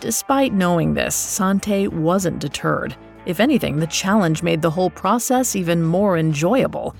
Despite 0.00 0.52
knowing 0.52 0.94
this, 0.94 1.14
Sante 1.14 1.88
wasn't 1.88 2.38
deterred. 2.38 2.96
If 3.24 3.40
anything, 3.40 3.78
the 3.78 3.86
challenge 3.86 4.42
made 4.42 4.62
the 4.62 4.70
whole 4.70 4.90
process 4.90 5.56
even 5.56 5.82
more 5.82 6.16
enjoyable. 6.16 6.94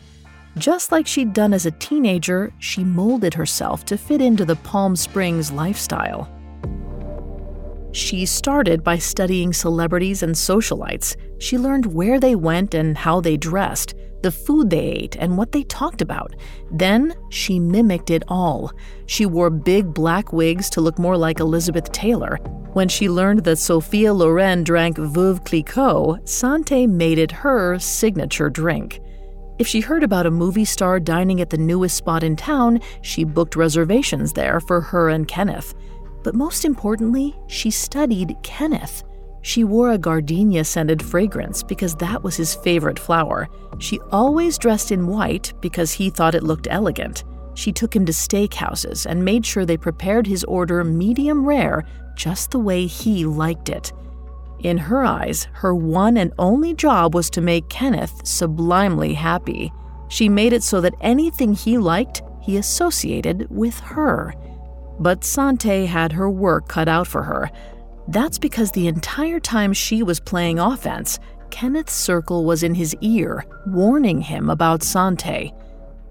Just 0.58 0.90
like 0.90 1.06
she'd 1.06 1.34
done 1.34 1.52
as 1.52 1.66
a 1.66 1.70
teenager, 1.72 2.52
she 2.58 2.82
molded 2.82 3.34
herself 3.34 3.84
to 3.84 3.98
fit 3.98 4.22
into 4.22 4.44
the 4.44 4.56
Palm 4.56 4.96
Springs 4.96 5.52
lifestyle. 5.52 6.32
She 7.92 8.26
started 8.26 8.82
by 8.82 8.98
studying 8.98 9.52
celebrities 9.52 10.22
and 10.22 10.34
socialites. 10.34 11.16
She 11.38 11.58
learned 11.58 11.86
where 11.86 12.18
they 12.18 12.34
went 12.34 12.74
and 12.74 12.96
how 12.96 13.20
they 13.20 13.36
dressed, 13.36 13.94
the 14.26 14.32
food 14.32 14.70
they 14.70 14.80
ate, 14.80 15.14
and 15.20 15.38
what 15.38 15.52
they 15.52 15.62
talked 15.62 16.02
about. 16.02 16.34
Then 16.72 17.14
she 17.28 17.60
mimicked 17.60 18.10
it 18.10 18.24
all. 18.26 18.72
She 19.06 19.24
wore 19.24 19.50
big 19.50 19.94
black 19.94 20.32
wigs 20.32 20.68
to 20.70 20.80
look 20.80 20.98
more 20.98 21.16
like 21.16 21.38
Elizabeth 21.38 21.92
Taylor. 21.92 22.38
When 22.72 22.88
she 22.88 23.08
learned 23.08 23.44
that 23.44 23.58
Sophia 23.58 24.12
Loren 24.12 24.64
drank 24.64 24.96
Veuve 24.96 25.44
Clicquot, 25.44 26.28
Sante 26.28 26.88
made 26.88 27.18
it 27.18 27.30
her 27.30 27.78
signature 27.78 28.50
drink. 28.50 29.00
If 29.60 29.68
she 29.68 29.80
heard 29.80 30.02
about 30.02 30.26
a 30.26 30.30
movie 30.32 30.64
star 30.64 30.98
dining 30.98 31.40
at 31.40 31.50
the 31.50 31.56
newest 31.56 31.96
spot 31.96 32.24
in 32.24 32.34
town, 32.34 32.80
she 33.02 33.22
booked 33.22 33.54
reservations 33.54 34.32
there 34.32 34.58
for 34.58 34.80
her 34.80 35.08
and 35.08 35.28
Kenneth. 35.28 35.72
But 36.24 36.34
most 36.34 36.64
importantly, 36.64 37.36
she 37.46 37.70
studied 37.70 38.36
Kenneth. 38.42 39.04
She 39.46 39.62
wore 39.62 39.92
a 39.92 39.98
gardenia 39.98 40.64
scented 40.64 41.00
fragrance 41.00 41.62
because 41.62 41.94
that 41.94 42.24
was 42.24 42.34
his 42.34 42.56
favorite 42.56 42.98
flower. 42.98 43.48
She 43.78 44.00
always 44.10 44.58
dressed 44.58 44.90
in 44.90 45.06
white 45.06 45.52
because 45.60 45.92
he 45.92 46.10
thought 46.10 46.34
it 46.34 46.42
looked 46.42 46.66
elegant. 46.68 47.22
She 47.54 47.70
took 47.70 47.94
him 47.94 48.04
to 48.06 48.12
steakhouses 48.12 49.06
and 49.06 49.24
made 49.24 49.46
sure 49.46 49.64
they 49.64 49.76
prepared 49.76 50.26
his 50.26 50.42
order 50.42 50.82
medium 50.82 51.46
rare 51.46 51.84
just 52.16 52.50
the 52.50 52.58
way 52.58 52.86
he 52.86 53.24
liked 53.24 53.68
it. 53.68 53.92
In 54.64 54.78
her 54.78 55.04
eyes, 55.04 55.46
her 55.52 55.76
one 55.76 56.16
and 56.16 56.32
only 56.40 56.74
job 56.74 57.14
was 57.14 57.30
to 57.30 57.40
make 57.40 57.68
Kenneth 57.68 58.26
sublimely 58.26 59.14
happy. 59.14 59.72
She 60.08 60.28
made 60.28 60.54
it 60.54 60.64
so 60.64 60.80
that 60.80 60.96
anything 61.00 61.54
he 61.54 61.78
liked, 61.78 62.20
he 62.42 62.56
associated 62.56 63.46
with 63.48 63.78
her. 63.78 64.34
But 64.98 65.22
Sante 65.22 65.86
had 65.86 66.10
her 66.10 66.28
work 66.28 66.66
cut 66.66 66.88
out 66.88 67.06
for 67.06 67.22
her. 67.22 67.48
That's 68.08 68.38
because 68.38 68.70
the 68.70 68.88
entire 68.88 69.40
time 69.40 69.72
she 69.72 70.02
was 70.02 70.20
playing 70.20 70.58
offense, 70.58 71.18
Kenneth's 71.50 71.92
circle 71.92 72.44
was 72.44 72.62
in 72.62 72.74
his 72.74 72.94
ear, 73.00 73.44
warning 73.66 74.20
him 74.20 74.50
about 74.50 74.82
Sante. 74.82 75.52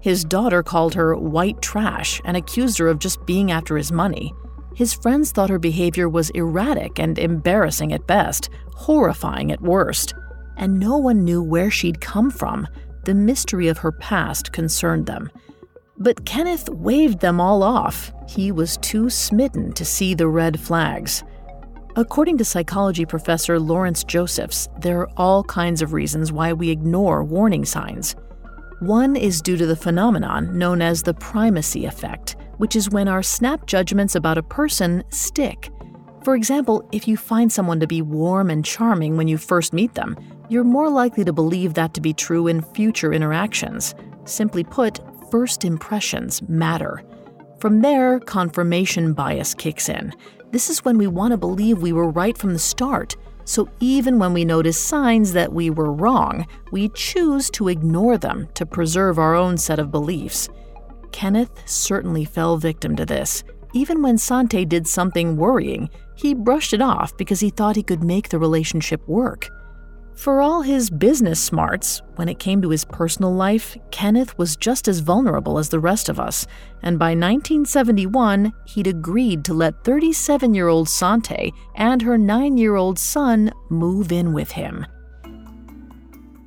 His 0.00 0.24
daughter 0.24 0.62
called 0.62 0.94
her 0.94 1.16
white 1.16 1.60
trash 1.62 2.20
and 2.24 2.36
accused 2.36 2.78
her 2.78 2.88
of 2.88 2.98
just 2.98 3.24
being 3.26 3.50
after 3.50 3.76
his 3.76 3.90
money. 3.90 4.32
His 4.74 4.92
friends 4.92 5.32
thought 5.32 5.50
her 5.50 5.58
behavior 5.58 6.08
was 6.08 6.30
erratic 6.30 6.98
and 6.98 7.18
embarrassing 7.18 7.92
at 7.92 8.06
best, 8.06 8.50
horrifying 8.74 9.50
at 9.50 9.62
worst. 9.62 10.14
And 10.58 10.78
no 10.78 10.98
one 10.98 11.24
knew 11.24 11.42
where 11.42 11.70
she'd 11.70 12.00
come 12.00 12.30
from. 12.30 12.68
The 13.04 13.14
mystery 13.14 13.68
of 13.68 13.78
her 13.78 13.92
past 13.92 14.52
concerned 14.52 15.06
them. 15.06 15.30
But 15.98 16.26
Kenneth 16.26 16.68
waved 16.68 17.20
them 17.20 17.40
all 17.40 17.62
off. 17.62 18.12
He 18.28 18.52
was 18.52 18.76
too 18.78 19.08
smitten 19.08 19.72
to 19.72 19.84
see 19.84 20.12
the 20.12 20.28
red 20.28 20.60
flags. 20.60 21.24
According 21.96 22.38
to 22.38 22.44
psychology 22.44 23.04
professor 23.04 23.58
Lawrence 23.58 24.04
Josephs, 24.04 24.68
there 24.80 25.00
are 25.00 25.10
all 25.16 25.42
kinds 25.44 25.82
of 25.82 25.92
reasons 25.92 26.30
why 26.30 26.52
we 26.52 26.70
ignore 26.70 27.24
warning 27.24 27.64
signs. 27.64 28.14
One 28.80 29.16
is 29.16 29.40
due 29.40 29.56
to 29.56 29.66
the 29.66 29.76
phenomenon 29.76 30.58
known 30.58 30.82
as 30.82 31.02
the 31.02 31.14
primacy 31.14 31.86
effect 31.86 32.36
which 32.58 32.76
is 32.76 32.90
when 32.90 33.08
our 33.08 33.22
snap 33.22 33.66
judgments 33.66 34.14
about 34.14 34.38
a 34.38 34.42
person 34.42 35.02
stick. 35.10 35.70
For 36.24 36.34
example, 36.34 36.88
if 36.92 37.06
you 37.06 37.16
find 37.16 37.52
someone 37.52 37.80
to 37.80 37.86
be 37.86 38.02
warm 38.02 38.50
and 38.50 38.64
charming 38.64 39.16
when 39.16 39.28
you 39.28 39.38
first 39.38 39.72
meet 39.72 39.94
them, 39.94 40.16
you're 40.48 40.64
more 40.64 40.90
likely 40.90 41.24
to 41.24 41.32
believe 41.32 41.74
that 41.74 41.94
to 41.94 42.00
be 42.00 42.12
true 42.12 42.46
in 42.46 42.62
future 42.62 43.12
interactions. 43.12 43.94
Simply 44.24 44.64
put, 44.64 45.00
first 45.30 45.64
impressions 45.64 46.42
matter. 46.48 47.02
From 47.58 47.80
there, 47.80 48.20
confirmation 48.20 49.12
bias 49.12 49.54
kicks 49.54 49.88
in. 49.88 50.12
This 50.52 50.70
is 50.70 50.84
when 50.84 50.96
we 50.96 51.06
want 51.06 51.32
to 51.32 51.36
believe 51.36 51.82
we 51.82 51.92
were 51.92 52.10
right 52.10 52.36
from 52.36 52.52
the 52.52 52.58
start. 52.58 53.16
So 53.44 53.68
even 53.80 54.18
when 54.18 54.32
we 54.32 54.44
notice 54.44 54.78
signs 54.78 55.32
that 55.32 55.52
we 55.52 55.70
were 55.70 55.92
wrong, 55.92 56.46
we 56.72 56.88
choose 56.90 57.50
to 57.50 57.68
ignore 57.68 58.16
them 58.18 58.48
to 58.54 58.66
preserve 58.66 59.18
our 59.18 59.34
own 59.34 59.56
set 59.58 59.78
of 59.78 59.90
beliefs. 59.90 60.48
Kenneth 61.12 61.62
certainly 61.66 62.24
fell 62.24 62.56
victim 62.56 62.96
to 62.96 63.06
this. 63.06 63.44
Even 63.72 64.02
when 64.02 64.18
Sante 64.18 64.64
did 64.64 64.86
something 64.86 65.36
worrying, 65.36 65.90
he 66.14 66.34
brushed 66.34 66.72
it 66.72 66.80
off 66.80 67.16
because 67.16 67.40
he 67.40 67.50
thought 67.50 67.76
he 67.76 67.82
could 67.82 68.02
make 68.02 68.28
the 68.28 68.38
relationship 68.38 69.06
work. 69.08 69.48
For 70.16 70.40
all 70.40 70.62
his 70.62 70.88
business 70.88 71.38
smarts, 71.38 72.00
when 72.14 72.28
it 72.28 72.38
came 72.38 72.62
to 72.62 72.70
his 72.70 72.86
personal 72.86 73.34
life, 73.34 73.76
Kenneth 73.90 74.36
was 74.38 74.56
just 74.56 74.88
as 74.88 75.00
vulnerable 75.00 75.58
as 75.58 75.68
the 75.68 75.78
rest 75.78 76.08
of 76.08 76.18
us, 76.18 76.46
and 76.82 76.98
by 76.98 77.10
1971, 77.10 78.50
he'd 78.64 78.86
agreed 78.86 79.44
to 79.44 79.52
let 79.52 79.84
37 79.84 80.54
year 80.54 80.68
old 80.68 80.88
Sante 80.88 81.52
and 81.74 82.00
her 82.00 82.16
9 82.16 82.56
year 82.56 82.76
old 82.76 82.98
son 82.98 83.52
move 83.68 84.10
in 84.10 84.32
with 84.32 84.52
him. 84.52 84.86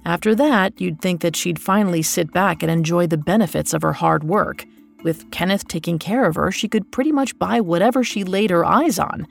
After 0.03 0.33
that, 0.33 0.81
you'd 0.81 0.99
think 0.99 1.21
that 1.21 1.35
she'd 1.35 1.61
finally 1.61 2.01
sit 2.01 2.33
back 2.33 2.63
and 2.63 2.71
enjoy 2.71 3.05
the 3.05 3.17
benefits 3.17 3.75
of 3.75 3.83
her 3.83 3.93
hard 3.93 4.23
work. 4.23 4.65
With 5.03 5.29
Kenneth 5.29 5.67
taking 5.67 5.99
care 5.99 6.25
of 6.25 6.35
her, 6.35 6.51
she 6.51 6.67
could 6.67 6.91
pretty 6.91 7.11
much 7.11 7.37
buy 7.37 7.61
whatever 7.61 8.03
she 8.03 8.23
laid 8.23 8.49
her 8.49 8.65
eyes 8.65 8.97
on. 8.97 9.27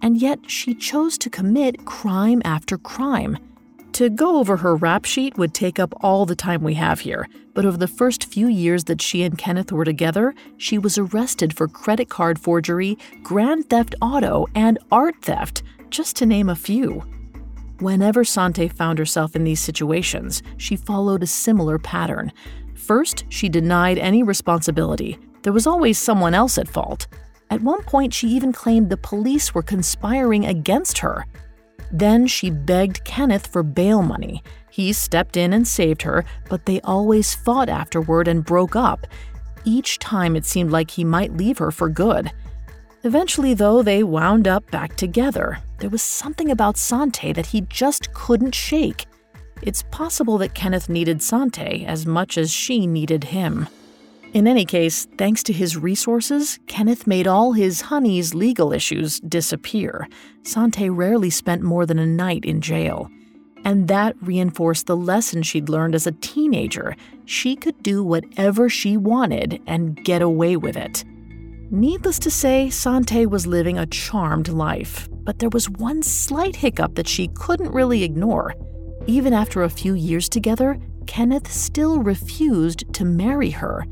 And 0.00 0.16
yet, 0.22 0.38
she 0.48 0.74
chose 0.74 1.18
to 1.18 1.28
commit 1.28 1.84
crime 1.84 2.40
after 2.44 2.78
crime. 2.78 3.36
To 3.92 4.08
go 4.08 4.38
over 4.38 4.56
her 4.56 4.74
rap 4.74 5.04
sheet 5.04 5.36
would 5.36 5.52
take 5.52 5.78
up 5.78 5.92
all 6.00 6.24
the 6.24 6.34
time 6.34 6.62
we 6.62 6.72
have 6.74 7.00
here, 7.00 7.28
but 7.52 7.66
over 7.66 7.76
the 7.76 7.86
first 7.86 8.24
few 8.24 8.48
years 8.48 8.84
that 8.84 9.02
she 9.02 9.22
and 9.22 9.36
Kenneth 9.36 9.70
were 9.70 9.84
together, 9.84 10.34
she 10.56 10.78
was 10.78 10.96
arrested 10.96 11.54
for 11.54 11.68
credit 11.68 12.08
card 12.08 12.38
forgery, 12.38 12.96
grand 13.22 13.68
theft 13.68 13.94
auto, 14.00 14.46
and 14.54 14.78
art 14.90 15.16
theft, 15.20 15.62
just 15.90 16.16
to 16.16 16.26
name 16.26 16.48
a 16.48 16.56
few. 16.56 17.04
Whenever 17.80 18.24
Sante 18.24 18.66
found 18.68 18.98
herself 18.98 19.36
in 19.36 19.44
these 19.44 19.60
situations, 19.60 20.42
she 20.56 20.74
followed 20.74 21.22
a 21.22 21.26
similar 21.26 21.78
pattern. 21.78 22.32
First, 22.74 23.24
she 23.28 23.50
denied 23.50 23.98
any 23.98 24.22
responsibility. 24.22 25.18
There 25.42 25.52
was 25.52 25.66
always 25.66 25.98
someone 25.98 26.32
else 26.32 26.56
at 26.56 26.68
fault. 26.68 27.08
At 27.50 27.60
one 27.60 27.82
point, 27.82 28.14
she 28.14 28.28
even 28.28 28.54
claimed 28.54 28.88
the 28.88 28.96
police 28.96 29.54
were 29.54 29.62
conspiring 29.62 30.46
against 30.46 30.98
her. 30.98 31.26
Then 31.92 32.26
she 32.26 32.50
begged 32.50 33.04
Kenneth 33.04 33.46
for 33.46 33.62
bail 33.62 34.02
money. 34.02 34.42
He 34.70 34.92
stepped 34.94 35.36
in 35.36 35.52
and 35.52 35.68
saved 35.68 36.02
her, 36.02 36.24
but 36.48 36.64
they 36.64 36.80
always 36.80 37.34
fought 37.34 37.68
afterward 37.68 38.26
and 38.26 38.44
broke 38.44 38.74
up. 38.74 39.06
Each 39.64 39.98
time 39.98 40.34
it 40.34 40.46
seemed 40.46 40.70
like 40.70 40.90
he 40.90 41.04
might 41.04 41.36
leave 41.36 41.58
her 41.58 41.70
for 41.70 41.90
good. 41.90 42.32
Eventually, 43.04 43.52
though, 43.52 43.82
they 43.82 44.02
wound 44.02 44.48
up 44.48 44.68
back 44.70 44.96
together. 44.96 45.58
There 45.78 45.90
was 45.90 46.02
something 46.02 46.50
about 46.50 46.78
Sante 46.78 47.32
that 47.32 47.46
he 47.46 47.62
just 47.62 48.14
couldn't 48.14 48.54
shake. 48.54 49.06
It's 49.60 49.82
possible 49.90 50.38
that 50.38 50.54
Kenneth 50.54 50.88
needed 50.88 51.22
Sante 51.22 51.84
as 51.84 52.06
much 52.06 52.38
as 52.38 52.50
she 52.50 52.86
needed 52.86 53.24
him. 53.24 53.68
In 54.32 54.46
any 54.46 54.64
case, 54.64 55.06
thanks 55.18 55.42
to 55.42 55.52
his 55.52 55.76
resources, 55.76 56.58
Kenneth 56.66 57.06
made 57.06 57.26
all 57.26 57.52
his 57.52 57.82
honey's 57.82 58.34
legal 58.34 58.72
issues 58.72 59.20
disappear. 59.20 60.08
Sante 60.42 60.88
rarely 60.88 61.28
spent 61.28 61.60
more 61.62 61.84
than 61.84 61.98
a 61.98 62.06
night 62.06 62.46
in 62.46 62.62
jail. 62.62 63.10
And 63.66 63.88
that 63.88 64.16
reinforced 64.22 64.86
the 64.86 64.96
lesson 64.96 65.42
she'd 65.42 65.68
learned 65.68 65.94
as 65.94 66.06
a 66.06 66.12
teenager. 66.12 66.96
She 67.26 67.54
could 67.54 67.82
do 67.82 68.02
whatever 68.02 68.70
she 68.70 68.96
wanted 68.96 69.60
and 69.66 70.02
get 70.02 70.22
away 70.22 70.56
with 70.56 70.78
it. 70.78 71.04
Needless 71.70 72.18
to 72.20 72.30
say, 72.30 72.70
Sante 72.70 73.26
was 73.26 73.46
living 73.46 73.78
a 73.78 73.86
charmed 73.86 74.48
life, 74.48 75.10
but 75.24 75.40
there 75.40 75.50
was 75.50 75.68
one 75.68 76.02
slight 76.02 76.56
hiccup 76.56 76.94
that 76.94 77.08
she 77.08 77.28
couldn't 77.28 77.72
really 77.72 78.02
ignore. 78.02 78.54
Even 79.06 79.34
after 79.34 79.62
a 79.62 79.70
few 79.70 79.92
years 79.92 80.28
together, 80.28 80.78
Kenneth 81.06 81.52
still 81.52 82.02
refused 82.02 82.92
to 82.94 83.04
marry 83.04 83.50
her. 83.50 83.84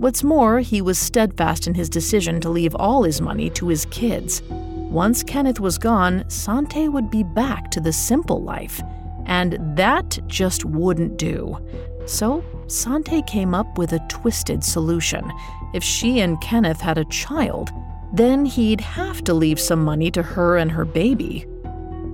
What's 0.00 0.24
more, 0.24 0.60
he 0.60 0.80
was 0.80 0.98
steadfast 0.98 1.66
in 1.66 1.74
his 1.74 1.90
decision 1.90 2.40
to 2.40 2.48
leave 2.48 2.74
all 2.74 3.02
his 3.02 3.20
money 3.20 3.50
to 3.50 3.68
his 3.68 3.84
kids. 3.84 4.40
Once 4.48 5.22
Kenneth 5.22 5.60
was 5.60 5.76
gone, 5.76 6.24
Sante 6.30 6.88
would 6.88 7.10
be 7.10 7.22
back 7.22 7.70
to 7.70 7.80
the 7.80 7.92
simple 7.92 8.42
life, 8.42 8.80
and 9.26 9.58
that 9.76 10.18
just 10.26 10.64
wouldn't 10.64 11.18
do. 11.18 11.58
So, 12.06 12.42
Sante 12.66 13.20
came 13.26 13.54
up 13.54 13.76
with 13.76 13.92
a 13.92 14.02
twisted 14.08 14.64
solution. 14.64 15.30
If 15.74 15.84
she 15.84 16.20
and 16.20 16.40
Kenneth 16.40 16.80
had 16.80 16.96
a 16.96 17.04
child, 17.04 17.68
then 18.14 18.46
he'd 18.46 18.80
have 18.80 19.22
to 19.24 19.34
leave 19.34 19.60
some 19.60 19.84
money 19.84 20.10
to 20.12 20.22
her 20.22 20.56
and 20.56 20.72
her 20.72 20.86
baby. 20.86 21.46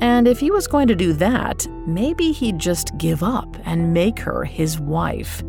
And 0.01 0.26
if 0.26 0.41
he 0.41 0.51
was 0.51 0.66
going 0.66 0.89
to 0.89 0.97
do 0.97 1.12
that, 1.12 1.64
maybe 1.87 2.32
he'd 2.32 2.59
just 2.59 2.99
give 2.99 3.22
up 3.22 3.57
and 3.64 3.95
make 3.95 4.18
her 4.18 4.43
his 4.43 4.80
wife. 4.80 5.45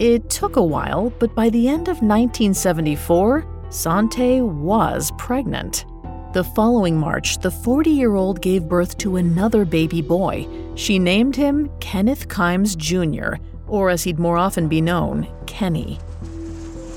It 0.00 0.28
took 0.28 0.56
a 0.56 0.62
while, 0.62 1.10
but 1.20 1.34
by 1.36 1.50
the 1.50 1.68
end 1.68 1.86
of 1.86 2.02
1974, 2.02 3.46
Sante 3.70 4.40
was 4.40 5.12
pregnant. 5.18 5.84
The 6.32 6.42
following 6.42 6.98
March, 6.98 7.38
the 7.38 7.50
40 7.50 7.90
year 7.90 8.16
old 8.16 8.40
gave 8.42 8.68
birth 8.68 8.98
to 8.98 9.16
another 9.16 9.64
baby 9.64 10.02
boy. 10.02 10.48
She 10.74 10.98
named 10.98 11.36
him 11.36 11.70
Kenneth 11.78 12.26
Kimes 12.26 12.76
Jr., 12.76 13.40
or 13.68 13.88
as 13.88 14.02
he'd 14.02 14.18
more 14.18 14.36
often 14.36 14.66
be 14.68 14.80
known, 14.80 15.28
Kenny. 15.46 16.00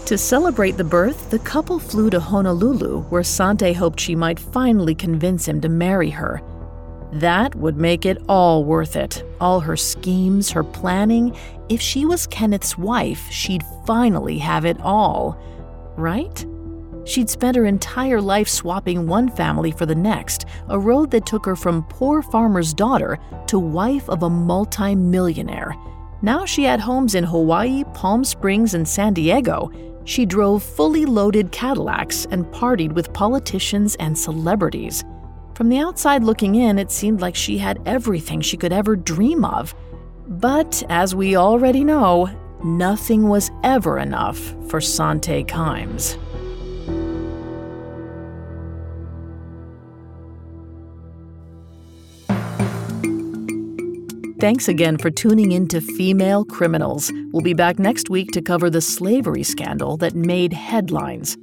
To 0.08 0.18
celebrate 0.18 0.78
the 0.78 0.84
birth, 0.84 1.30
the 1.30 1.40
couple 1.40 1.78
flew 1.78 2.10
to 2.10 2.20
Honolulu, 2.20 3.02
where 3.10 3.24
Sante 3.24 3.74
hoped 3.74 4.00
she 4.00 4.16
might 4.16 4.40
finally 4.40 4.96
convince 4.96 5.48
him 5.48 5.62
to 5.62 5.70
marry 5.70 6.10
her. 6.10 6.42
That 7.14 7.56
would 7.56 7.78
make 7.78 8.06
it 8.06 8.22
all 8.28 8.64
worth 8.66 8.96
it. 8.96 9.24
All 9.40 9.60
her 9.62 9.78
schemes, 9.78 10.52
her 10.52 10.64
planning. 10.64 11.36
If 11.70 11.82
she 11.82 12.06
was 12.06 12.28
Kenneth's 12.28 12.78
wife, 12.78 13.30
she'd 13.32 13.64
finally 13.86 14.38
have 14.40 14.66
it 14.66 14.80
all. 14.82 15.38
Right? 15.96 16.46
She'd 17.06 17.30
spent 17.30 17.56
her 17.56 17.66
entire 17.66 18.20
life 18.20 18.50
swapping 18.50 19.08
one 19.08 19.30
family 19.30 19.72
for 19.72 19.86
the 19.86 19.96
next, 19.96 20.46
a 20.68 20.78
road 20.78 21.10
that 21.12 21.26
took 21.26 21.46
her 21.46 21.56
from 21.56 21.84
poor 21.84 22.22
farmer's 22.22 22.74
daughter 22.74 23.18
to 23.48 23.58
wife 23.58 24.10
of 24.10 24.24
a 24.24 24.30
multi-millionaire. 24.30 25.74
Now 26.22 26.44
she 26.44 26.64
had 26.64 26.82
homes 26.82 27.16
in 27.16 27.24
Hawaii, 27.24 27.86
Palm 27.94 28.26
Springs, 28.26 28.74
and 28.74 28.86
San 28.86 29.14
Diego. 29.14 29.72
She 30.04 30.26
drove 30.26 30.64
fully 30.64 31.06
loaded 31.06 31.54
Cadillacs 31.54 32.26
and 32.32 32.46
partied 32.48 32.92
with 32.92 33.14
politicians 33.14 33.96
and 33.96 34.18
celebrities. 34.18 35.06
From 35.58 35.70
the 35.70 35.80
outside 35.80 36.24
looking 36.24 36.54
in, 36.54 36.78
it 36.78 36.92
seemed 36.92 37.20
like 37.20 37.36
she 37.36 37.58
had 37.58 37.82
everything 37.88 38.42
she 38.42 38.58
could 38.58 38.72
ever 38.72 38.96
dream 38.96 39.44
of. 39.44 39.74
But 40.28 40.84
as 40.88 41.16
we 41.16 41.36
already 41.36 41.84
know, 41.84 42.30
nothing 42.64 43.28
was 43.28 43.50
ever 43.64 43.98
enough 43.98 44.38
for 44.70 44.80
Sante 44.80 45.44
Kimes. 45.46 46.16
Thanks 54.40 54.68
again 54.68 55.00
for 55.00 55.10
tuning 55.10 55.54
in 55.54 55.68
to 55.70 55.82
Female 55.82 56.46
Criminals. 56.46 57.12
We'll 57.32 57.42
be 57.42 57.56
back 57.56 57.80
next 57.80 58.12
week 58.12 58.30
to 58.34 58.44
cover 58.44 58.70
the 58.70 58.82
slavery 58.82 59.42
scandal 59.42 59.98
that 59.98 60.14
made 60.14 60.54
headlines. 60.54 61.36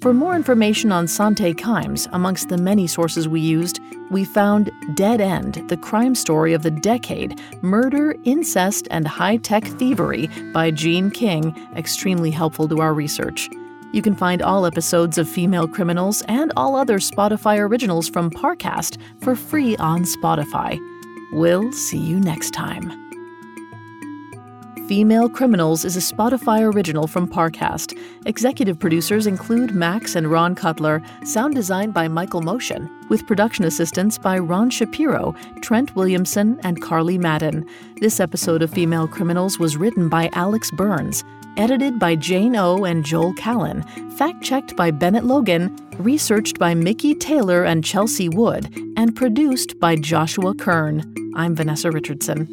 For 0.00 0.14
more 0.14 0.34
information 0.34 0.92
on 0.92 1.06
Sante 1.06 1.52
Kimes, 1.52 2.08
amongst 2.12 2.48
the 2.48 2.56
many 2.56 2.86
sources 2.86 3.28
we 3.28 3.40
used, 3.40 3.80
we 4.10 4.24
found 4.24 4.70
Dead 4.94 5.20
End, 5.20 5.62
the 5.68 5.76
crime 5.76 6.14
story 6.14 6.54
of 6.54 6.62
the 6.62 6.70
decade 6.70 7.38
Murder, 7.60 8.16
Incest, 8.24 8.88
and 8.90 9.06
High 9.06 9.36
Tech 9.36 9.62
Thievery 9.62 10.28
by 10.54 10.70
Jeanne 10.70 11.10
King, 11.10 11.54
extremely 11.76 12.30
helpful 12.30 12.66
to 12.68 12.80
our 12.80 12.94
research. 12.94 13.50
You 13.92 14.00
can 14.00 14.14
find 14.14 14.40
all 14.40 14.64
episodes 14.64 15.18
of 15.18 15.28
Female 15.28 15.68
Criminals 15.68 16.22
and 16.28 16.50
all 16.56 16.76
other 16.76 16.98
Spotify 16.98 17.58
originals 17.58 18.08
from 18.08 18.30
Parcast 18.30 18.96
for 19.20 19.36
free 19.36 19.76
on 19.76 20.04
Spotify. 20.04 20.78
We'll 21.32 21.72
see 21.72 21.98
you 21.98 22.18
next 22.18 22.52
time. 22.52 23.09
Female 24.90 25.28
Criminals 25.28 25.84
is 25.84 25.96
a 25.96 26.00
Spotify 26.00 26.62
original 26.62 27.06
from 27.06 27.28
Parcast. 27.28 27.96
Executive 28.26 28.76
producers 28.76 29.28
include 29.28 29.72
Max 29.72 30.16
and 30.16 30.28
Ron 30.28 30.56
Cutler, 30.56 31.00
sound 31.24 31.54
design 31.54 31.92
by 31.92 32.08
Michael 32.08 32.42
Motion, 32.42 32.90
with 33.08 33.24
production 33.28 33.64
assistance 33.64 34.18
by 34.18 34.36
Ron 34.36 34.68
Shapiro, 34.68 35.32
Trent 35.62 35.94
Williamson, 35.94 36.58
and 36.64 36.82
Carly 36.82 37.18
Madden. 37.18 37.64
This 38.00 38.18
episode 38.18 38.62
of 38.62 38.72
Female 38.72 39.06
Criminals 39.06 39.60
was 39.60 39.76
written 39.76 40.08
by 40.08 40.28
Alex 40.32 40.72
Burns, 40.72 41.22
edited 41.56 42.00
by 42.00 42.16
Jane 42.16 42.56
O 42.56 42.84
and 42.84 43.04
Joel 43.04 43.32
Callan, 43.34 43.84
fact 44.16 44.42
checked 44.42 44.74
by 44.74 44.90
Bennett 44.90 45.24
Logan, 45.24 45.72
researched 45.98 46.58
by 46.58 46.74
Mickey 46.74 47.14
Taylor 47.14 47.62
and 47.62 47.84
Chelsea 47.84 48.28
Wood, 48.28 48.74
and 48.96 49.14
produced 49.14 49.78
by 49.78 49.94
Joshua 49.94 50.52
Kern. 50.52 51.14
I'm 51.36 51.54
Vanessa 51.54 51.92
Richardson. 51.92 52.48